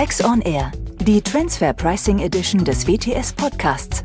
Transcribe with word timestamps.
Tax 0.00 0.24
on 0.24 0.40
Air, 0.40 0.72
die 1.02 1.20
Transfer 1.20 1.74
Pricing 1.74 2.20
Edition 2.20 2.64
des 2.64 2.86
WTS 2.86 3.34
Podcasts. 3.34 4.02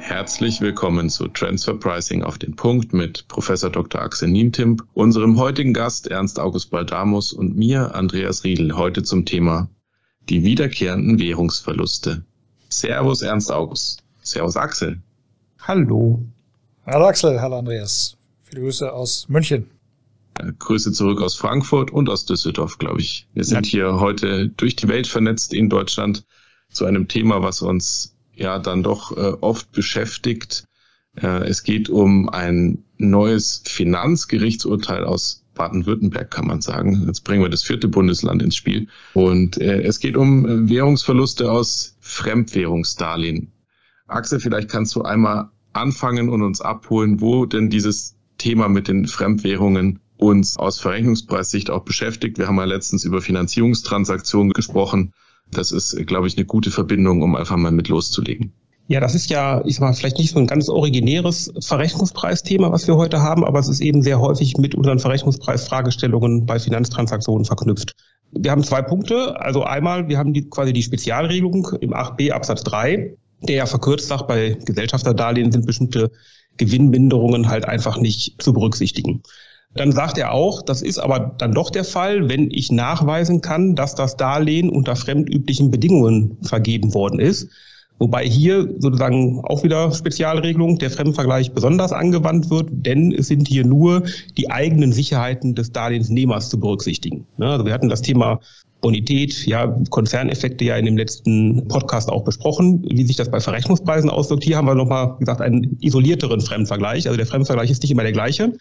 Herzlich 0.00 0.60
willkommen 0.60 1.10
zu 1.10 1.26
Transfer 1.26 1.74
Pricing 1.74 2.22
auf 2.22 2.38
den 2.38 2.54
Punkt 2.54 2.92
mit 2.92 3.26
Professor 3.26 3.70
Dr. 3.70 4.02
Axel 4.02 4.28
Niemtimp, 4.28 4.84
unserem 4.94 5.36
heutigen 5.36 5.74
Gast 5.74 6.06
Ernst 6.06 6.38
August 6.38 6.70
Baldamus 6.70 7.32
und 7.32 7.56
mir, 7.56 7.92
Andreas 7.96 8.44
Riedel, 8.44 8.76
heute 8.76 9.02
zum 9.02 9.24
Thema 9.24 9.68
die 10.28 10.44
wiederkehrenden 10.44 11.18
Währungsverluste. 11.18 12.22
Servus 12.68 13.22
Ernst 13.22 13.50
August. 13.50 14.04
Servus 14.22 14.56
Axel. 14.56 15.00
Hallo. 15.58 16.22
Hallo 16.86 17.06
Axel, 17.06 17.40
hallo 17.40 17.58
Andreas. 17.58 18.16
Viele 18.50 18.62
Grüße 18.62 18.92
aus 18.92 19.28
München. 19.28 19.70
Grüße 20.58 20.90
zurück 20.90 21.20
aus 21.20 21.36
Frankfurt 21.36 21.92
und 21.92 22.08
aus 22.08 22.26
Düsseldorf, 22.26 22.78
glaube 22.78 23.00
ich. 23.00 23.28
Wir 23.32 23.44
sind 23.44 23.66
ja. 23.66 23.70
hier 23.70 24.00
heute 24.00 24.48
durch 24.48 24.74
die 24.74 24.88
Welt 24.88 25.06
vernetzt 25.06 25.54
in 25.54 25.68
Deutschland 25.68 26.24
zu 26.72 26.84
einem 26.84 27.06
Thema, 27.06 27.42
was 27.42 27.62
uns 27.62 28.16
ja 28.34 28.58
dann 28.58 28.82
doch 28.82 29.16
äh, 29.16 29.36
oft 29.40 29.70
beschäftigt. 29.70 30.64
Äh, 31.16 31.46
es 31.46 31.62
geht 31.62 31.90
um 31.90 32.28
ein 32.28 32.82
neues 32.98 33.62
Finanzgerichtsurteil 33.66 35.04
aus 35.04 35.44
Baden-Württemberg, 35.54 36.32
kann 36.32 36.48
man 36.48 36.60
sagen. 36.60 37.04
Jetzt 37.06 37.22
bringen 37.22 37.42
wir 37.42 37.50
das 37.50 37.62
vierte 37.62 37.86
Bundesland 37.86 38.42
ins 38.42 38.56
Spiel. 38.56 38.88
Und 39.14 39.58
äh, 39.58 39.82
es 39.82 40.00
geht 40.00 40.16
um 40.16 40.44
äh, 40.46 40.68
Währungsverluste 40.68 41.52
aus 41.52 41.96
Fremdwährungsdarlehen. 42.00 43.52
Axel, 44.08 44.40
vielleicht 44.40 44.68
kannst 44.68 44.96
du 44.96 45.02
einmal 45.02 45.50
anfangen 45.72 46.30
und 46.30 46.42
uns 46.42 46.60
abholen, 46.60 47.20
wo 47.20 47.46
denn 47.46 47.70
dieses 47.70 48.16
Thema 48.40 48.68
mit 48.68 48.88
den 48.88 49.06
Fremdwährungen 49.06 50.00
uns 50.16 50.56
aus 50.56 50.80
Verrechnungspreissicht 50.80 51.70
auch 51.70 51.84
beschäftigt. 51.84 52.38
Wir 52.38 52.48
haben 52.48 52.56
ja 52.56 52.64
letztens 52.64 53.04
über 53.04 53.20
Finanzierungstransaktionen 53.22 54.52
gesprochen. 54.52 55.12
Das 55.50 55.72
ist, 55.72 55.96
glaube 56.06 56.26
ich, 56.26 56.36
eine 56.36 56.46
gute 56.46 56.70
Verbindung, 56.70 57.22
um 57.22 57.36
einfach 57.36 57.56
mal 57.56 57.72
mit 57.72 57.88
loszulegen. 57.88 58.52
Ja, 58.88 58.98
das 58.98 59.14
ist 59.14 59.30
ja, 59.30 59.62
ich 59.64 59.76
sag 59.76 59.82
mal, 59.82 59.92
vielleicht 59.92 60.18
nicht 60.18 60.32
so 60.32 60.38
ein 60.38 60.46
ganz 60.46 60.68
originäres 60.68 61.52
Verrechnungspreisthema, 61.60 62.72
was 62.72 62.88
wir 62.88 62.96
heute 62.96 63.22
haben, 63.22 63.44
aber 63.44 63.60
es 63.60 63.68
ist 63.68 63.80
eben 63.80 64.02
sehr 64.02 64.20
häufig 64.20 64.56
mit 64.56 64.74
unseren 64.74 64.98
Verrechnungspreisfragestellungen 64.98 66.44
bei 66.44 66.58
Finanztransaktionen 66.58 67.44
verknüpft. 67.44 67.94
Wir 68.32 68.50
haben 68.50 68.64
zwei 68.64 68.82
Punkte. 68.82 69.40
Also 69.40 69.62
einmal, 69.62 70.08
wir 70.08 70.18
haben 70.18 70.32
die, 70.32 70.48
quasi 70.48 70.72
die 70.72 70.82
Spezialregelung 70.82 71.68
im 71.80 71.94
8b 71.94 72.32
Absatz 72.32 72.64
3, 72.64 73.16
der 73.42 73.56
ja 73.56 73.66
verkürzt 73.66 74.08
sagt, 74.08 74.26
bei 74.26 74.58
Gesellschafterdarlehen 74.64 75.52
sind 75.52 75.66
bestimmte 75.66 76.10
Gewinnminderungen 76.60 77.48
halt 77.48 77.64
einfach 77.64 77.98
nicht 77.98 78.40
zu 78.40 78.52
berücksichtigen. 78.52 79.22
Dann 79.74 79.92
sagt 79.92 80.18
er 80.18 80.32
auch, 80.32 80.62
das 80.62 80.82
ist 80.82 80.98
aber 80.98 81.34
dann 81.38 81.52
doch 81.52 81.70
der 81.70 81.84
Fall, 81.84 82.28
wenn 82.28 82.50
ich 82.50 82.70
nachweisen 82.70 83.40
kann, 83.40 83.76
dass 83.76 83.94
das 83.94 84.16
Darlehen 84.16 84.68
unter 84.68 84.94
fremdüblichen 84.94 85.70
Bedingungen 85.70 86.36
vergeben 86.42 86.92
worden 86.92 87.18
ist. 87.18 87.48
Wobei 87.98 88.26
hier 88.26 88.68
sozusagen 88.78 89.40
auch 89.44 89.62
wieder 89.62 89.92
Spezialregelung 89.92 90.78
der 90.78 90.90
Fremdvergleich 90.90 91.52
besonders 91.52 91.92
angewandt 91.92 92.50
wird, 92.50 92.68
denn 92.72 93.12
es 93.12 93.28
sind 93.28 93.48
hier 93.48 93.64
nur 93.64 94.04
die 94.36 94.50
eigenen 94.50 94.92
Sicherheiten 94.92 95.54
des 95.54 95.72
Darlehensnehmers 95.72 96.48
zu 96.48 96.58
berücksichtigen. 96.58 97.26
Also 97.38 97.64
wir 97.64 97.72
hatten 97.72 97.90
das 97.90 98.02
Thema 98.02 98.40
Bonität, 98.80 99.46
ja, 99.46 99.74
Konzerneffekte 99.90 100.64
ja 100.64 100.76
in 100.76 100.84
dem 100.84 100.96
letzten 100.96 101.68
Podcast 101.68 102.08
auch 102.08 102.24
besprochen, 102.24 102.84
wie 102.88 103.04
sich 103.04 103.16
das 103.16 103.30
bei 103.30 103.40
Verrechnungspreisen 103.40 104.10
auswirkt. 104.10 104.44
Hier 104.44 104.56
haben 104.56 104.66
wir 104.66 104.74
nochmal, 104.74 105.16
gesagt, 105.18 105.40
einen 105.40 105.78
isolierteren 105.80 106.40
Fremdvergleich. 106.40 107.06
Also 107.06 107.16
der 107.16 107.26
Fremdvergleich 107.26 107.70
ist 107.70 107.82
nicht 107.82 107.90
immer 107.92 108.02
der 108.02 108.12
gleiche. 108.12 108.54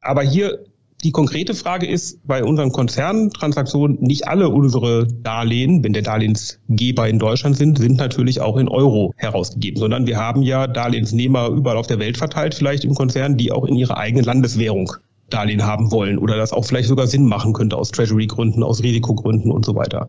Aber 0.00 0.22
hier 0.22 0.64
die 1.04 1.12
konkrete 1.12 1.54
Frage 1.54 1.86
ist, 1.86 2.26
bei 2.26 2.42
unseren 2.42 2.72
Konzerntransaktionen, 2.72 3.98
nicht 4.00 4.26
alle 4.26 4.48
unsere 4.48 5.06
Darlehen, 5.06 5.84
wenn 5.84 5.92
der 5.92 6.02
Darlehensgeber 6.02 7.06
in 7.08 7.18
Deutschland 7.18 7.56
sind, 7.56 7.78
sind 7.78 7.98
natürlich 7.98 8.40
auch 8.40 8.56
in 8.56 8.68
Euro 8.68 9.12
herausgegeben, 9.16 9.78
sondern 9.78 10.06
wir 10.06 10.16
haben 10.16 10.42
ja 10.42 10.66
Darlehensnehmer 10.66 11.48
überall 11.48 11.76
auf 11.76 11.86
der 11.86 11.98
Welt 11.98 12.16
verteilt, 12.16 12.54
vielleicht 12.54 12.84
im 12.84 12.94
Konzern, 12.94 13.36
die 13.36 13.52
auch 13.52 13.66
in 13.66 13.76
ihrer 13.76 13.98
eigenen 13.98 14.24
Landeswährung 14.24 14.90
Darlehen 15.30 15.64
haben 15.64 15.90
wollen 15.90 16.18
oder 16.18 16.36
das 16.36 16.52
auch 16.52 16.64
vielleicht 16.64 16.88
sogar 16.88 17.06
Sinn 17.06 17.26
machen 17.26 17.52
könnte 17.52 17.76
aus 17.76 17.90
Treasury-Gründen, 17.90 18.62
aus 18.62 18.82
Risikogründen 18.82 19.50
und 19.50 19.64
so 19.64 19.74
weiter. 19.74 20.08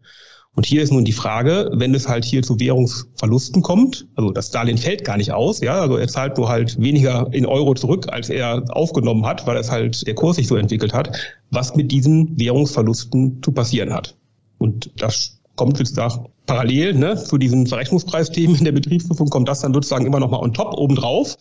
Und 0.58 0.66
hier 0.66 0.82
ist 0.82 0.92
nun 0.92 1.06
die 1.06 1.14
Frage, 1.14 1.70
wenn 1.74 1.94
es 1.94 2.08
halt 2.08 2.26
hier 2.26 2.42
zu 2.42 2.60
Währungsverlusten 2.60 3.62
kommt, 3.62 4.08
also 4.16 4.32
das 4.32 4.50
Darlehen 4.50 4.80
fällt 4.80 5.06
gar 5.06 5.18
nicht 5.18 5.32
aus, 5.32 5.62
ja, 5.62 5.80
also 5.80 5.98
er 5.98 6.08
zahlt 6.08 6.38
nur 6.38 6.50
halt 6.50 6.82
weniger 6.82 7.28
in 7.32 7.46
Euro 7.46 7.76
zurück, 7.76 8.08
als 8.10 8.30
er 8.30 8.64
aufgenommen 8.70 9.24
hat, 9.24 9.46
weil 9.46 9.58
es 9.58 9.70
halt 9.70 10.08
der 10.08 10.16
Kurs 10.16 10.38
sich 10.38 10.48
so 10.48 10.56
entwickelt 10.56 10.94
hat, 10.94 11.16
was 11.52 11.76
mit 11.76 11.92
diesen 11.92 12.40
Währungsverlusten 12.40 13.44
zu 13.44 13.52
passieren 13.52 13.94
hat. 13.94 14.18
Und 14.58 14.90
das 14.98 15.40
kommt 15.58 15.78
sozusagen 15.78 16.26
parallel 16.48 16.96
ne, 16.96 17.16
zu 17.18 17.38
diesen 17.38 17.68
Verrechnungspreisthemen 17.68 18.58
in 18.58 18.66
der 18.66 18.72
Betriebsprüfung, 18.72 19.30
kommt 19.30 19.48
das 19.48 19.60
dann 19.60 19.76
sozusagen 19.76 20.08
immer 20.08 20.20
nochmal 20.20 20.42
on 20.42 20.56
top 20.56 20.74
obendrauf. 20.74 21.38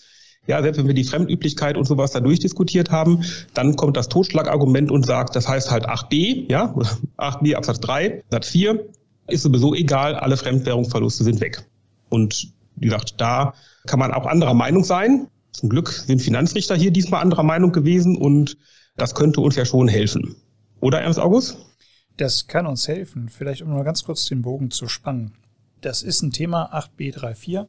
Ja, 0.47 0.63
selbst 0.63 0.79
wenn 0.79 0.87
wir 0.87 0.95
die 0.95 1.05
Fremdüblichkeit 1.05 1.77
und 1.77 1.85
sowas 1.85 2.13
da 2.13 2.21
durchdiskutiert 2.21 2.91
haben, 2.91 3.25
dann 3.55 3.77
kommt 3.77 3.97
das 3.97 4.09
Totschlagargument 4.09 4.91
und 4.91 5.05
sagt, 5.05 5.35
das 5.35 5.49
heißt 5.49 5.71
halt 5.71 5.89
8b, 5.89 6.51
ja, 6.51 6.75
8b 7.19 7.55
Absatz 7.55 7.81
3, 7.81 8.23
Satz 8.31 8.49
4, 8.49 8.87
ist 9.29 9.43
sowieso 9.43 9.75
egal, 9.75 10.15
alle 10.15 10.37
Fremdwährungsverluste 10.37 11.25
sind 11.25 11.41
weg. 11.41 11.67
Und 12.09 12.53
wie 12.77 12.87
gesagt, 12.87 13.15
da 13.19 13.55
kann 13.87 13.99
man 13.99 14.13
auch 14.13 14.27
anderer 14.27 14.55
Meinung 14.55 14.85
sein. 14.85 15.29
Zum 15.53 15.71
Glück 15.71 15.91
sind 15.91 16.21
Finanzrichter 16.21 16.77
hier 16.77 16.91
diesmal 16.91 17.23
anderer 17.23 17.43
Meinung 17.43 17.73
gewesen 17.73 18.17
und 18.17 18.57
das 18.97 19.15
könnte 19.15 19.41
uns 19.41 19.57
ja 19.57 19.65
schon 19.65 19.89
helfen. 19.89 20.37
Oder 20.81 21.01
Ernst 21.01 21.19
August? 21.19 21.59
Das 22.17 22.47
kann 22.47 22.67
uns 22.67 22.89
helfen. 22.89 23.29
Vielleicht 23.29 23.63
um 23.63 23.71
mal 23.71 23.85
ganz 23.85 24.05
kurz 24.05 24.27
den 24.27 24.43
Bogen 24.43 24.71
zu 24.71 24.89
spannen. 24.89 25.33
Das 25.81 26.03
ist 26.03 26.23
ein 26.23 26.31
Thema 26.31 26.73
8b34, 26.75 27.67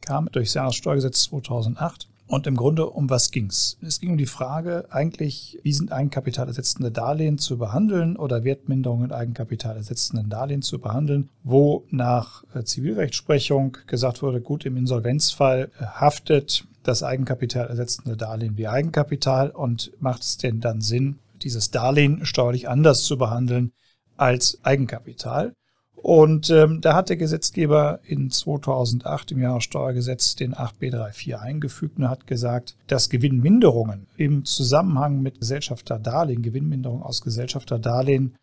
kam 0.00 0.28
durch 0.32 0.48
das 0.48 0.54
Jahressteuergesetz 0.54 1.24
2008 1.24 2.08
und 2.28 2.46
im 2.48 2.56
Grunde, 2.56 2.90
um 2.90 3.08
was 3.08 3.30
ging's? 3.30 3.78
Es 3.82 4.00
ging 4.00 4.10
um 4.10 4.18
die 4.18 4.26
Frage 4.26 4.86
eigentlich, 4.90 5.58
wie 5.62 5.72
sind 5.72 5.92
eigenkapitalersetzende 5.92 6.90
Darlehen 6.90 7.38
zu 7.38 7.56
behandeln 7.56 8.16
oder 8.16 8.42
Wertminderungen 8.42 9.10
in 9.10 9.12
eigenkapitalersetzenden 9.12 10.28
Darlehen 10.28 10.62
zu 10.62 10.80
behandeln, 10.80 11.28
wo 11.44 11.84
nach 11.90 12.42
äh, 12.54 12.64
Zivilrechtsprechung 12.64 13.78
gesagt 13.86 14.22
wurde, 14.22 14.40
gut, 14.40 14.66
im 14.66 14.76
Insolvenzfall 14.76 15.70
äh, 15.78 15.84
haftet 15.84 16.64
das 16.82 17.04
eigenkapitalersetzende 17.04 18.16
Darlehen 18.16 18.56
wie 18.56 18.68
Eigenkapital 18.68 19.50
und 19.50 19.92
macht 20.00 20.22
es 20.22 20.36
denn 20.36 20.60
dann 20.60 20.80
Sinn, 20.80 21.18
dieses 21.42 21.70
Darlehen 21.70 22.26
steuerlich 22.26 22.68
anders 22.68 23.04
zu 23.04 23.18
behandeln 23.18 23.72
als 24.16 24.58
Eigenkapital? 24.64 25.54
Und 25.96 26.50
ähm, 26.50 26.80
da 26.80 26.94
hat 26.94 27.08
der 27.08 27.16
Gesetzgeber 27.16 28.00
in 28.04 28.30
2008 28.30 29.32
im 29.32 29.40
Jahressteuergesetz 29.40 30.36
den 30.36 30.54
8b34 30.54 31.34
eingefügt 31.34 31.98
und 31.98 32.08
hat 32.08 32.26
gesagt, 32.26 32.76
dass 32.86 33.08
Gewinnminderungen 33.08 34.06
im 34.16 34.44
Zusammenhang 34.44 35.22
mit 35.22 35.40
Gesellschafterdarlehen, 35.40 36.42
Gewinnminderungen 36.42 37.02
aus 37.02 37.22
Gesellschafterdarlehen, 37.22 38.36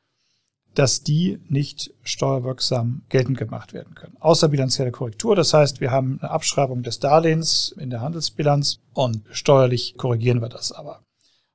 dass 0.75 1.03
die 1.03 1.39
nicht 1.47 1.93
steuerwirksam 2.01 3.03
geltend 3.09 3.37
gemacht 3.37 3.73
werden 3.73 3.93
können. 3.95 4.17
Außer 4.19 4.49
bilanzielle 4.49 4.91
Korrektur, 4.91 5.35
das 5.35 5.53
heißt, 5.53 5.81
wir 5.81 5.91
haben 5.91 6.17
eine 6.19 6.31
Abschreibung 6.31 6.81
des 6.81 6.99
Darlehens 6.99 7.73
in 7.77 7.91
der 7.91 8.01
Handelsbilanz 8.01 8.79
und 8.93 9.23
steuerlich 9.31 9.95
korrigieren 9.97 10.41
wir 10.41 10.49
das 10.49 10.71
aber. 10.71 11.03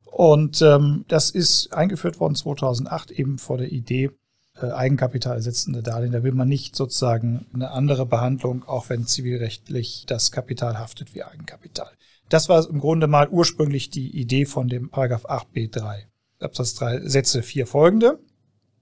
Und 0.05 0.63
ähm, 0.63 1.05
das 1.09 1.31
ist 1.31 1.73
eingeführt 1.73 2.21
worden 2.21 2.37
2008 2.37 3.11
eben 3.11 3.39
vor 3.39 3.59
der 3.59 3.71
Idee, 3.73 4.11
Eigenkapital 4.63 5.37
ersetzende 5.37 5.83
Darlehen. 5.83 6.13
Da 6.13 6.23
will 6.23 6.33
man 6.33 6.49
nicht 6.49 6.77
sozusagen 6.77 7.47
eine 7.53 7.71
andere 7.71 8.07
Behandlung, 8.07 8.65
auch 8.67 8.89
wenn 8.89 9.07
zivilrechtlich 9.07 10.05
das 10.07 10.33
Kapital 10.33 10.79
haftet 10.79 11.15
wie 11.15 11.25
Eigenkapital. 11.25 11.91
Das 12.29 12.49
war 12.49 12.69
im 12.69 12.81
Grunde 12.81 13.07
mal 13.07 13.29
ursprünglich 13.29 13.91
die 13.91 14.11
Idee 14.17 14.45
von 14.45 14.69
dem 14.69 14.91
Paragraph 14.91 15.27
8b3. 15.27 16.03
Absatz 16.41 16.75
3 16.75 17.09
Sätze 17.09 17.43
4 17.43 17.67
folgende. 17.67 18.19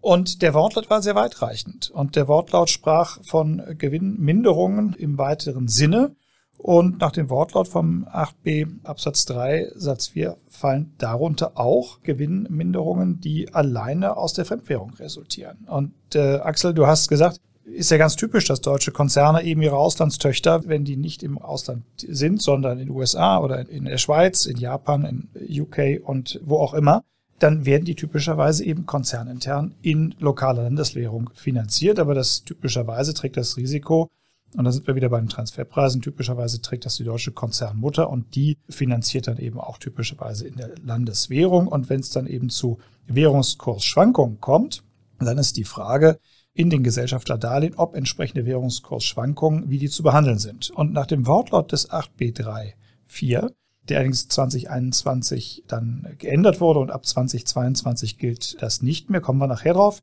Und 0.01 0.43
der 0.43 0.55
Wortlaut 0.55 0.91
war 0.91 1.03
sehr 1.03 1.15
weitreichend. 1.15 1.91
Und 1.91 2.17
der 2.17 2.29
Wortlaut 2.29 2.71
sprach 2.71 3.19
von 3.25 3.63
Gewinnminderungen 3.79 4.95
im 4.95 5.19
weiteren 5.19 5.69
Sinne 5.69 6.15
und 6.59 7.01
nach 7.01 7.13
dem 7.13 7.31
Wortlaut 7.31 7.69
vom 7.69 8.07
8b 8.07 8.69
Absatz 8.85 9.25
3 9.27 9.73
Satz 9.75 10.09
4 10.09 10.37
fallen 10.49 10.93
darunter 10.99 11.53
auch 11.59 12.03
Gewinnminderungen, 12.03 13.21
die 13.21 13.53
alleine 13.53 14.17
aus 14.17 14.33
der 14.33 14.45
Fremdwährung 14.45 14.95
resultieren. 14.95 15.67
Und 15.69 15.93
äh, 16.15 16.37
Axel, 16.37 16.75
du 16.75 16.87
hast 16.87 17.09
gesagt, 17.09 17.41
ist 17.65 17.91
ja 17.91 17.97
ganz 17.97 18.15
typisch, 18.17 18.45
dass 18.45 18.61
deutsche 18.61 18.93
Konzerne 18.93 19.43
eben 19.43 19.61
ihre 19.61 19.77
Auslandstöchter, 19.77 20.69
wenn 20.69 20.85
die 20.85 20.97
nicht 20.97 21.23
im 21.23 21.39
Ausland 21.39 21.85
sind, 21.97 22.41
sondern 22.41 22.79
in 22.79 22.87
den 22.87 22.97
USA 22.97 23.39
oder 23.39 23.69
in 23.69 23.85
der 23.85 23.99
Schweiz, 23.99 24.47
in 24.47 24.57
Japan, 24.57 25.29
in 25.35 25.63
UK 25.63 26.01
und 26.07 26.41
wo 26.45 26.59
auch 26.59 26.75
immer, 26.75 27.03
dann 27.39 27.67
werden 27.67 27.85
die 27.85 27.97
typischerweise 27.97 28.65
eben 28.65 28.87
konzernintern 28.87 29.75
in 29.83 30.15
lokaler 30.21 30.63
Landeswährung 30.63 31.31
finanziert. 31.35 31.99
Aber 31.99 32.15
das 32.15 32.45
typischerweise 32.45 33.15
trägt 33.15 33.37
das 33.37 33.57
Risiko 33.57 34.11
Und 34.57 34.65
da 34.65 34.73
sind 34.73 34.87
wir 34.87 34.95
wieder 34.95 35.09
bei 35.09 35.19
den 35.19 35.29
Transferpreisen. 35.29 36.01
Typischerweise 36.01 36.61
trägt 36.61 36.87
das 36.87 36.97
die 36.97 37.05
deutsche 37.05 37.33
Konzernmutter 37.33 38.09
und 38.09 38.35
die 38.35 38.59
finanziert 38.69 39.27
dann 39.27 39.39
eben 39.39 39.61
auch 39.61 39.79
typischerweise 39.79 40.47
in 40.47 40.57
der 40.57 40.71
Landeswährung. 40.83 41.69
Und 41.69 41.91
wenn 41.91 42.01
es 42.01 42.11
dann 42.11 42.27
eben 42.27 42.49
zu 42.49 42.79
Währungskursschwankungen 43.07 44.41
kommt, 44.41 44.83
dann 45.19 45.39
ist 45.39 45.57
die 45.57 45.65
Frage 45.65 46.19
in 46.55 46.71
den 46.71 46.83
Gesellschafterdarlehen, 46.83 47.75
ob 47.75 47.95
entsprechende 47.95 48.47
Währungskursschwankungen, 48.47 49.69
wie 49.69 49.79
die 49.79 49.91
zu 49.91 50.03
behandeln 50.03 50.39
sind. 50.39 50.71
Und 50.71 50.93
nach 50.93 51.07
dem 51.07 51.27
Wortlaut 51.27 51.73
des 51.73 51.91
8b3.4 51.91 53.51
der 53.89 53.99
allerdings 53.99 54.29
2021 54.29 55.65
dann 55.67 56.15
geändert 56.19 56.61
wurde 56.61 56.81
und 56.81 56.91
ab 56.91 57.07
2022 57.07 58.19
gilt 58.19 58.61
das 58.61 58.83
nicht 58.83 59.11
mehr, 59.11 59.21
kommen 59.21 59.39
wir 59.39 59.47
nachher 59.47 59.75
drauf. 59.75 60.01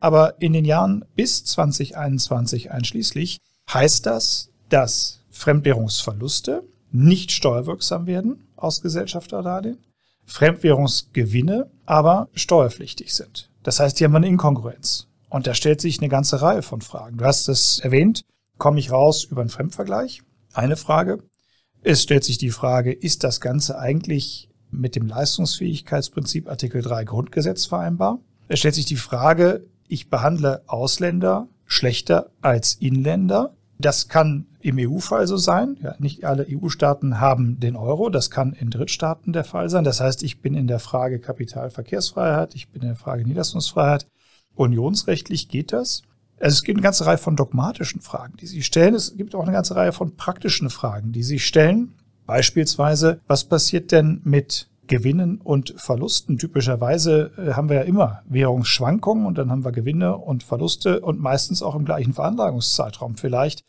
Aber 0.00 0.40
in 0.40 0.52
den 0.52 0.64
Jahren 0.64 1.04
bis 1.14 1.44
2021 1.44 2.70
einschließlich 2.70 3.40
heißt 3.72 4.06
das, 4.06 4.50
dass 4.68 5.20
Fremdwährungsverluste 5.30 6.64
nicht 6.92 7.32
steuerwirksam 7.32 8.06
werden 8.06 8.46
aus 8.56 8.80
Gesellschafterdarlehen, 8.80 9.78
Fremdwährungsgewinne 10.26 11.70
aber 11.86 12.28
steuerpflichtig 12.34 13.14
sind. 13.14 13.50
Das 13.62 13.80
heißt, 13.80 13.98
hier 13.98 14.06
haben 14.06 14.12
wir 14.12 14.18
eine 14.18 14.28
Inkongruenz. 14.28 15.08
Und 15.28 15.46
da 15.48 15.54
stellt 15.54 15.80
sich 15.80 15.98
eine 15.98 16.08
ganze 16.08 16.40
Reihe 16.40 16.62
von 16.62 16.80
Fragen. 16.80 17.16
Du 17.18 17.24
hast 17.24 17.48
es 17.48 17.80
erwähnt, 17.80 18.24
komme 18.56 18.78
ich 18.78 18.92
raus 18.92 19.24
über 19.24 19.40
einen 19.40 19.50
Fremdvergleich? 19.50 20.22
Eine 20.52 20.76
Frage. 20.76 21.24
Es 21.82 22.02
stellt 22.02 22.24
sich 22.24 22.38
die 22.38 22.52
Frage, 22.52 22.92
ist 22.92 23.24
das 23.24 23.40
Ganze 23.40 23.78
eigentlich 23.78 24.48
mit 24.70 24.94
dem 24.96 25.06
Leistungsfähigkeitsprinzip 25.06 26.48
Artikel 26.48 26.82
3 26.82 27.04
Grundgesetz 27.04 27.66
vereinbar? 27.66 28.20
Es 28.48 28.60
stellt 28.60 28.76
sich 28.76 28.86
die 28.86 28.96
Frage, 28.96 29.66
ich 29.88 30.08
behandle 30.08 30.62
Ausländer 30.66 31.48
schlechter 31.74 32.30
als 32.40 32.74
Inländer. 32.74 33.54
Das 33.78 34.08
kann 34.08 34.46
im 34.60 34.78
EU-Fall 34.78 35.26
so 35.26 35.36
sein. 35.36 35.76
Ja, 35.82 35.94
nicht 35.98 36.24
alle 36.24 36.46
EU-Staaten 36.48 37.20
haben 37.20 37.58
den 37.60 37.76
Euro. 37.76 38.08
Das 38.08 38.30
kann 38.30 38.52
in 38.52 38.70
Drittstaaten 38.70 39.32
der 39.32 39.44
Fall 39.44 39.68
sein. 39.68 39.84
Das 39.84 40.00
heißt, 40.00 40.22
ich 40.22 40.40
bin 40.40 40.54
in 40.54 40.68
der 40.68 40.78
Frage 40.78 41.18
Kapitalverkehrsfreiheit, 41.18 42.54
ich 42.54 42.68
bin 42.70 42.82
in 42.82 42.88
der 42.88 42.96
Frage 42.96 43.24
Niederlassungsfreiheit. 43.24 44.06
Unionsrechtlich 44.54 45.48
geht 45.48 45.72
das. 45.72 46.02
Also 46.40 46.54
es 46.54 46.62
gibt 46.62 46.78
eine 46.78 46.84
ganze 46.84 47.06
Reihe 47.06 47.18
von 47.18 47.36
dogmatischen 47.36 48.00
Fragen, 48.00 48.36
die 48.36 48.46
Sie 48.46 48.62
stellen. 48.62 48.94
Es 48.94 49.16
gibt 49.16 49.34
auch 49.34 49.42
eine 49.42 49.52
ganze 49.52 49.76
Reihe 49.76 49.92
von 49.92 50.16
praktischen 50.16 50.70
Fragen, 50.70 51.12
die 51.12 51.22
Sie 51.22 51.38
stellen. 51.38 51.94
Beispielsweise, 52.26 53.20
was 53.26 53.44
passiert 53.44 53.92
denn 53.92 54.20
mit 54.24 54.68
Gewinnen 54.86 55.40
und 55.40 55.74
Verlusten? 55.76 56.38
Typischerweise 56.38 57.30
äh, 57.36 57.52
haben 57.52 57.68
wir 57.68 57.76
ja 57.76 57.82
immer 57.82 58.22
Währungsschwankungen 58.28 59.26
und 59.26 59.38
dann 59.38 59.50
haben 59.50 59.64
wir 59.64 59.72
Gewinne 59.72 60.16
und 60.16 60.42
Verluste 60.42 61.00
und 61.00 61.20
meistens 61.20 61.62
auch 61.62 61.74
im 61.74 61.84
gleichen 61.84 62.12
Veranlagungszeitraum 62.12 63.16
vielleicht. 63.16 63.64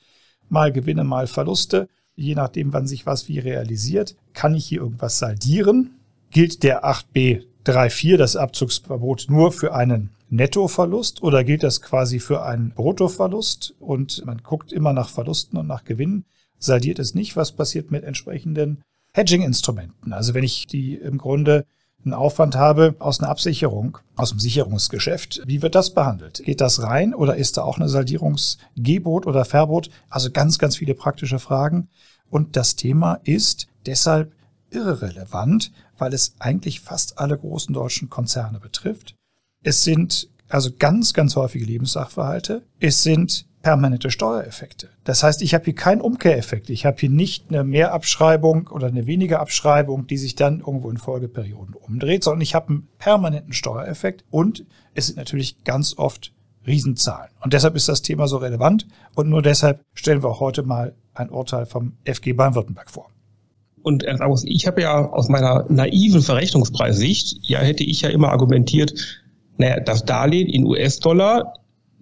Mal 0.49 0.71
Gewinne, 0.71 1.03
mal 1.03 1.27
Verluste. 1.27 1.87
Je 2.15 2.35
nachdem, 2.35 2.73
wann 2.73 2.87
sich 2.87 3.05
was 3.05 3.27
wie 3.27 3.39
realisiert, 3.39 4.15
kann 4.33 4.55
ich 4.55 4.65
hier 4.65 4.81
irgendwas 4.81 5.19
saldieren. 5.19 5.99
Gilt 6.31 6.63
der 6.63 6.85
8b 6.85 7.43
3.4, 7.65 8.17
das 8.17 8.35
Abzugsverbot, 8.35 9.25
nur 9.27 9.51
für 9.51 9.73
einen 9.73 10.11
Nettoverlust 10.29 11.23
oder 11.23 11.43
gilt 11.43 11.63
das 11.63 11.81
quasi 11.81 12.19
für 12.19 12.43
einen 12.43 12.71
Bruttoverlust 12.71 13.75
und 13.79 14.23
man 14.25 14.37
guckt 14.43 14.71
immer 14.71 14.93
nach 14.93 15.09
Verlusten 15.09 15.57
und 15.57 15.67
nach 15.67 15.83
Gewinnen, 15.83 16.25
saldiert 16.59 16.99
es 16.99 17.15
nicht, 17.15 17.35
was 17.35 17.53
passiert 17.53 17.89
mit 17.89 18.03
entsprechenden 18.03 18.83
Hedging-Instrumenten. 19.15 20.11
Also 20.11 20.33
wenn 20.33 20.43
ich 20.43 20.67
die 20.67 20.95
im 20.95 21.17
Grunde 21.17 21.65
einen 22.03 22.13
Aufwand 22.13 22.55
habe 22.55 22.95
aus 22.99 23.19
einer 23.19 23.29
Absicherung, 23.29 23.97
aus 24.15 24.29
dem 24.29 24.39
Sicherungsgeschäft, 24.39 25.41
wie 25.45 25.61
wird 25.61 25.73
das 25.73 25.93
behandelt? 25.93 26.43
Geht 26.43 26.59
das 26.61 26.83
rein 26.83 27.15
oder 27.15 27.37
ist 27.37 27.57
da 27.57 27.63
auch 27.63 27.77
eine 27.77 27.87
Saldierungsgebot 27.87 29.25
oder 29.25 29.45
Verbot? 29.45 29.89
Also 30.09 30.31
ganz, 30.31 30.59
ganz 30.59 30.75
viele 30.75 30.95
praktische 30.95 31.39
Fragen. 31.39 31.87
Und 32.29 32.57
das 32.57 32.75
Thema 32.75 33.19
ist 33.23 33.67
deshalb 33.85 34.33
irrelevant, 34.69 35.71
weil 35.97 36.13
es 36.13 36.35
eigentlich 36.39 36.81
fast 36.81 37.17
alle 37.17 37.37
großen 37.37 37.73
deutschen 37.73 38.09
Konzerne 38.09 38.59
betrifft. 38.59 39.15
Es 39.63 39.83
sind 39.83 40.29
also 40.49 40.71
ganz, 40.77 41.13
ganz 41.13 41.37
häufige 41.37 41.65
Lebenssachverhalte. 41.65 42.63
Es 42.79 43.01
sind 43.01 43.47
permanente 43.65 44.11
Steuereffekte. 44.11 44.89
Das 45.05 45.23
heißt, 45.23 45.41
ich 45.41 45.55
habe 45.55 45.65
hier 45.65 45.73
keinen 45.73 45.99
Umkehreffekt. 45.99 46.69
Ich 46.69 46.85
habe 46.85 46.97
hier 46.99 47.09
nicht 47.09 47.45
eine 47.49 47.63
Mehrabschreibung 47.63 48.67
oder 48.67 48.85
eine 48.85 49.07
weniger 49.07 49.39
Abschreibung, 49.39 50.05
die 50.05 50.17
sich 50.17 50.35
dann 50.35 50.59
irgendwo 50.59 50.91
in 50.91 50.97
Folgeperioden 50.97 51.73
umdreht, 51.73 52.23
sondern 52.23 52.41
ich 52.41 52.53
habe 52.53 52.69
einen 52.69 52.87
permanenten 52.99 53.53
Steuereffekt 53.53 54.23
und 54.29 54.67
es 54.93 55.07
sind 55.07 55.17
natürlich 55.17 55.63
ganz 55.63 55.97
oft 55.97 56.31
Riesenzahlen. 56.67 57.31
Und 57.41 57.53
deshalb 57.53 57.75
ist 57.75 57.89
das 57.89 58.03
Thema 58.03 58.27
so 58.27 58.37
relevant 58.37 58.85
und 59.15 59.29
nur 59.29 59.41
deshalb 59.41 59.83
stellen 59.95 60.21
wir 60.21 60.29
auch 60.29 60.41
heute 60.41 60.61
mal 60.61 60.93
ein 61.15 61.31
Urteil 61.31 61.65
vom 61.65 61.93
FG 62.03 62.33
Baden-Württemberg 62.33 62.91
vor. 62.91 63.09
Und 63.81 64.05
ich 64.43 64.67
habe 64.67 64.81
ja 64.83 65.09
aus 65.09 65.27
meiner 65.27 65.65
naiven 65.69 66.21
Verrechnungspreissicht, 66.21 67.39
ja 67.41 67.61
hätte 67.61 67.83
ich 67.83 68.01
ja 68.01 68.09
immer 68.09 68.29
argumentiert, 68.29 68.93
naja, 69.57 69.79
das 69.79 70.05
Darlehen 70.05 70.49
in 70.49 70.67
US-Dollar, 70.67 71.53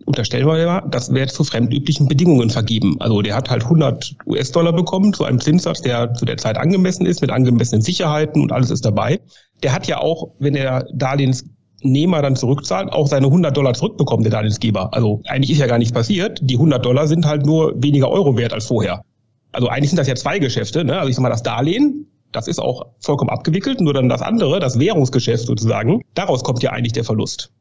unterstellen 0.05 0.45
wir 0.45 0.65
mal, 0.65 0.83
das 0.89 1.13
wird 1.13 1.31
zu 1.31 1.43
fremdüblichen 1.43 2.07
Bedingungen 2.07 2.49
vergeben. 2.49 2.97
Also 2.99 3.21
der 3.21 3.35
hat 3.35 3.49
halt 3.49 3.63
100 3.63 4.15
US-Dollar 4.25 4.73
bekommen 4.73 5.13
zu 5.13 5.23
einem 5.23 5.39
Zinssatz, 5.39 5.81
der 5.81 6.13
zu 6.13 6.25
der 6.25 6.37
Zeit 6.37 6.57
angemessen 6.57 7.05
ist, 7.05 7.21
mit 7.21 7.31
angemessenen 7.31 7.81
Sicherheiten 7.81 8.41
und 8.41 8.51
alles 8.51 8.69
ist 8.69 8.85
dabei. 8.85 9.19
Der 9.61 9.73
hat 9.73 9.87
ja 9.87 9.99
auch, 9.99 10.31
wenn 10.39 10.53
der 10.53 10.85
Darlehensnehmer 10.93 12.21
dann 12.21 12.35
zurückzahlt, 12.35 12.91
auch 12.91 13.07
seine 13.07 13.27
100 13.27 13.55
Dollar 13.55 13.73
zurückbekommen, 13.73 14.23
der 14.23 14.31
Darlehensgeber. 14.31 14.93
Also 14.93 15.21
eigentlich 15.27 15.51
ist 15.51 15.59
ja 15.59 15.67
gar 15.67 15.77
nichts 15.77 15.93
passiert. 15.93 16.39
Die 16.41 16.55
100 16.55 16.85
Dollar 16.85 17.07
sind 17.07 17.25
halt 17.25 17.45
nur 17.45 17.73
weniger 17.81 18.09
Euro 18.09 18.37
wert 18.37 18.53
als 18.53 18.65
vorher. 18.65 19.03
Also 19.51 19.67
eigentlich 19.67 19.89
sind 19.89 19.97
das 19.97 20.07
ja 20.07 20.15
zwei 20.15 20.39
Geschäfte. 20.39 20.83
Ne? 20.83 20.97
Also 20.97 21.09
ich 21.09 21.15
sag 21.15 21.21
mal, 21.21 21.29
das 21.29 21.43
Darlehen 21.43 22.07
das 22.33 22.47
ist 22.47 22.59
auch 22.59 22.87
vollkommen 22.99 23.29
abgewickelt, 23.29 23.79
nur 23.79 23.93
dann 23.93 24.09
das 24.09 24.21
andere, 24.21 24.59
das 24.59 24.79
Währungsgeschäft 24.79 25.45
sozusagen, 25.45 26.01
daraus 26.15 26.43
kommt 26.43 26.61
ja 26.63 26.71
eigentlich 26.71 26.93
der 26.93 27.03
Verlust. 27.03 27.51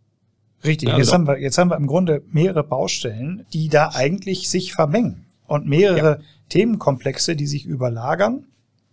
Richtig, 0.65 0.89
ja, 0.89 0.97
jetzt, 0.97 1.09
also 1.09 1.15
haben 1.15 1.27
wir, 1.27 1.41
jetzt 1.41 1.59
haben 1.59 1.71
wir 1.71 1.77
im 1.77 1.87
Grunde 1.87 2.23
mehrere 2.29 2.63
Baustellen, 2.63 3.47
die 3.53 3.69
da 3.69 3.91
eigentlich 3.91 4.49
sich 4.49 4.73
vermengen 4.73 5.27
und 5.47 5.67
mehrere 5.67 6.19
ja. 6.19 6.25
Themenkomplexe, 6.51 7.35
die 7.35 7.47
sich 7.47 7.67
überlagern 7.67 8.47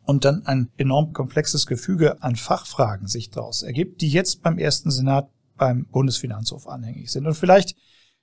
und 0.03 0.25
dann 0.25 0.47
ein 0.47 0.69
enorm 0.77 1.13
komplexes 1.13 1.67
Gefüge 1.67 2.23
an 2.23 2.35
Fachfragen 2.35 3.07
sich 3.07 3.29
daraus 3.29 3.61
ergibt, 3.61 4.01
die 4.01 4.09
jetzt 4.09 4.41
beim 4.41 4.57
ersten 4.57 4.89
Senat 4.89 5.29
beim 5.57 5.85
Bundesfinanzhof 5.85 6.67
anhängig 6.67 7.11
sind. 7.11 7.27
Und 7.27 7.35
vielleicht, 7.35 7.75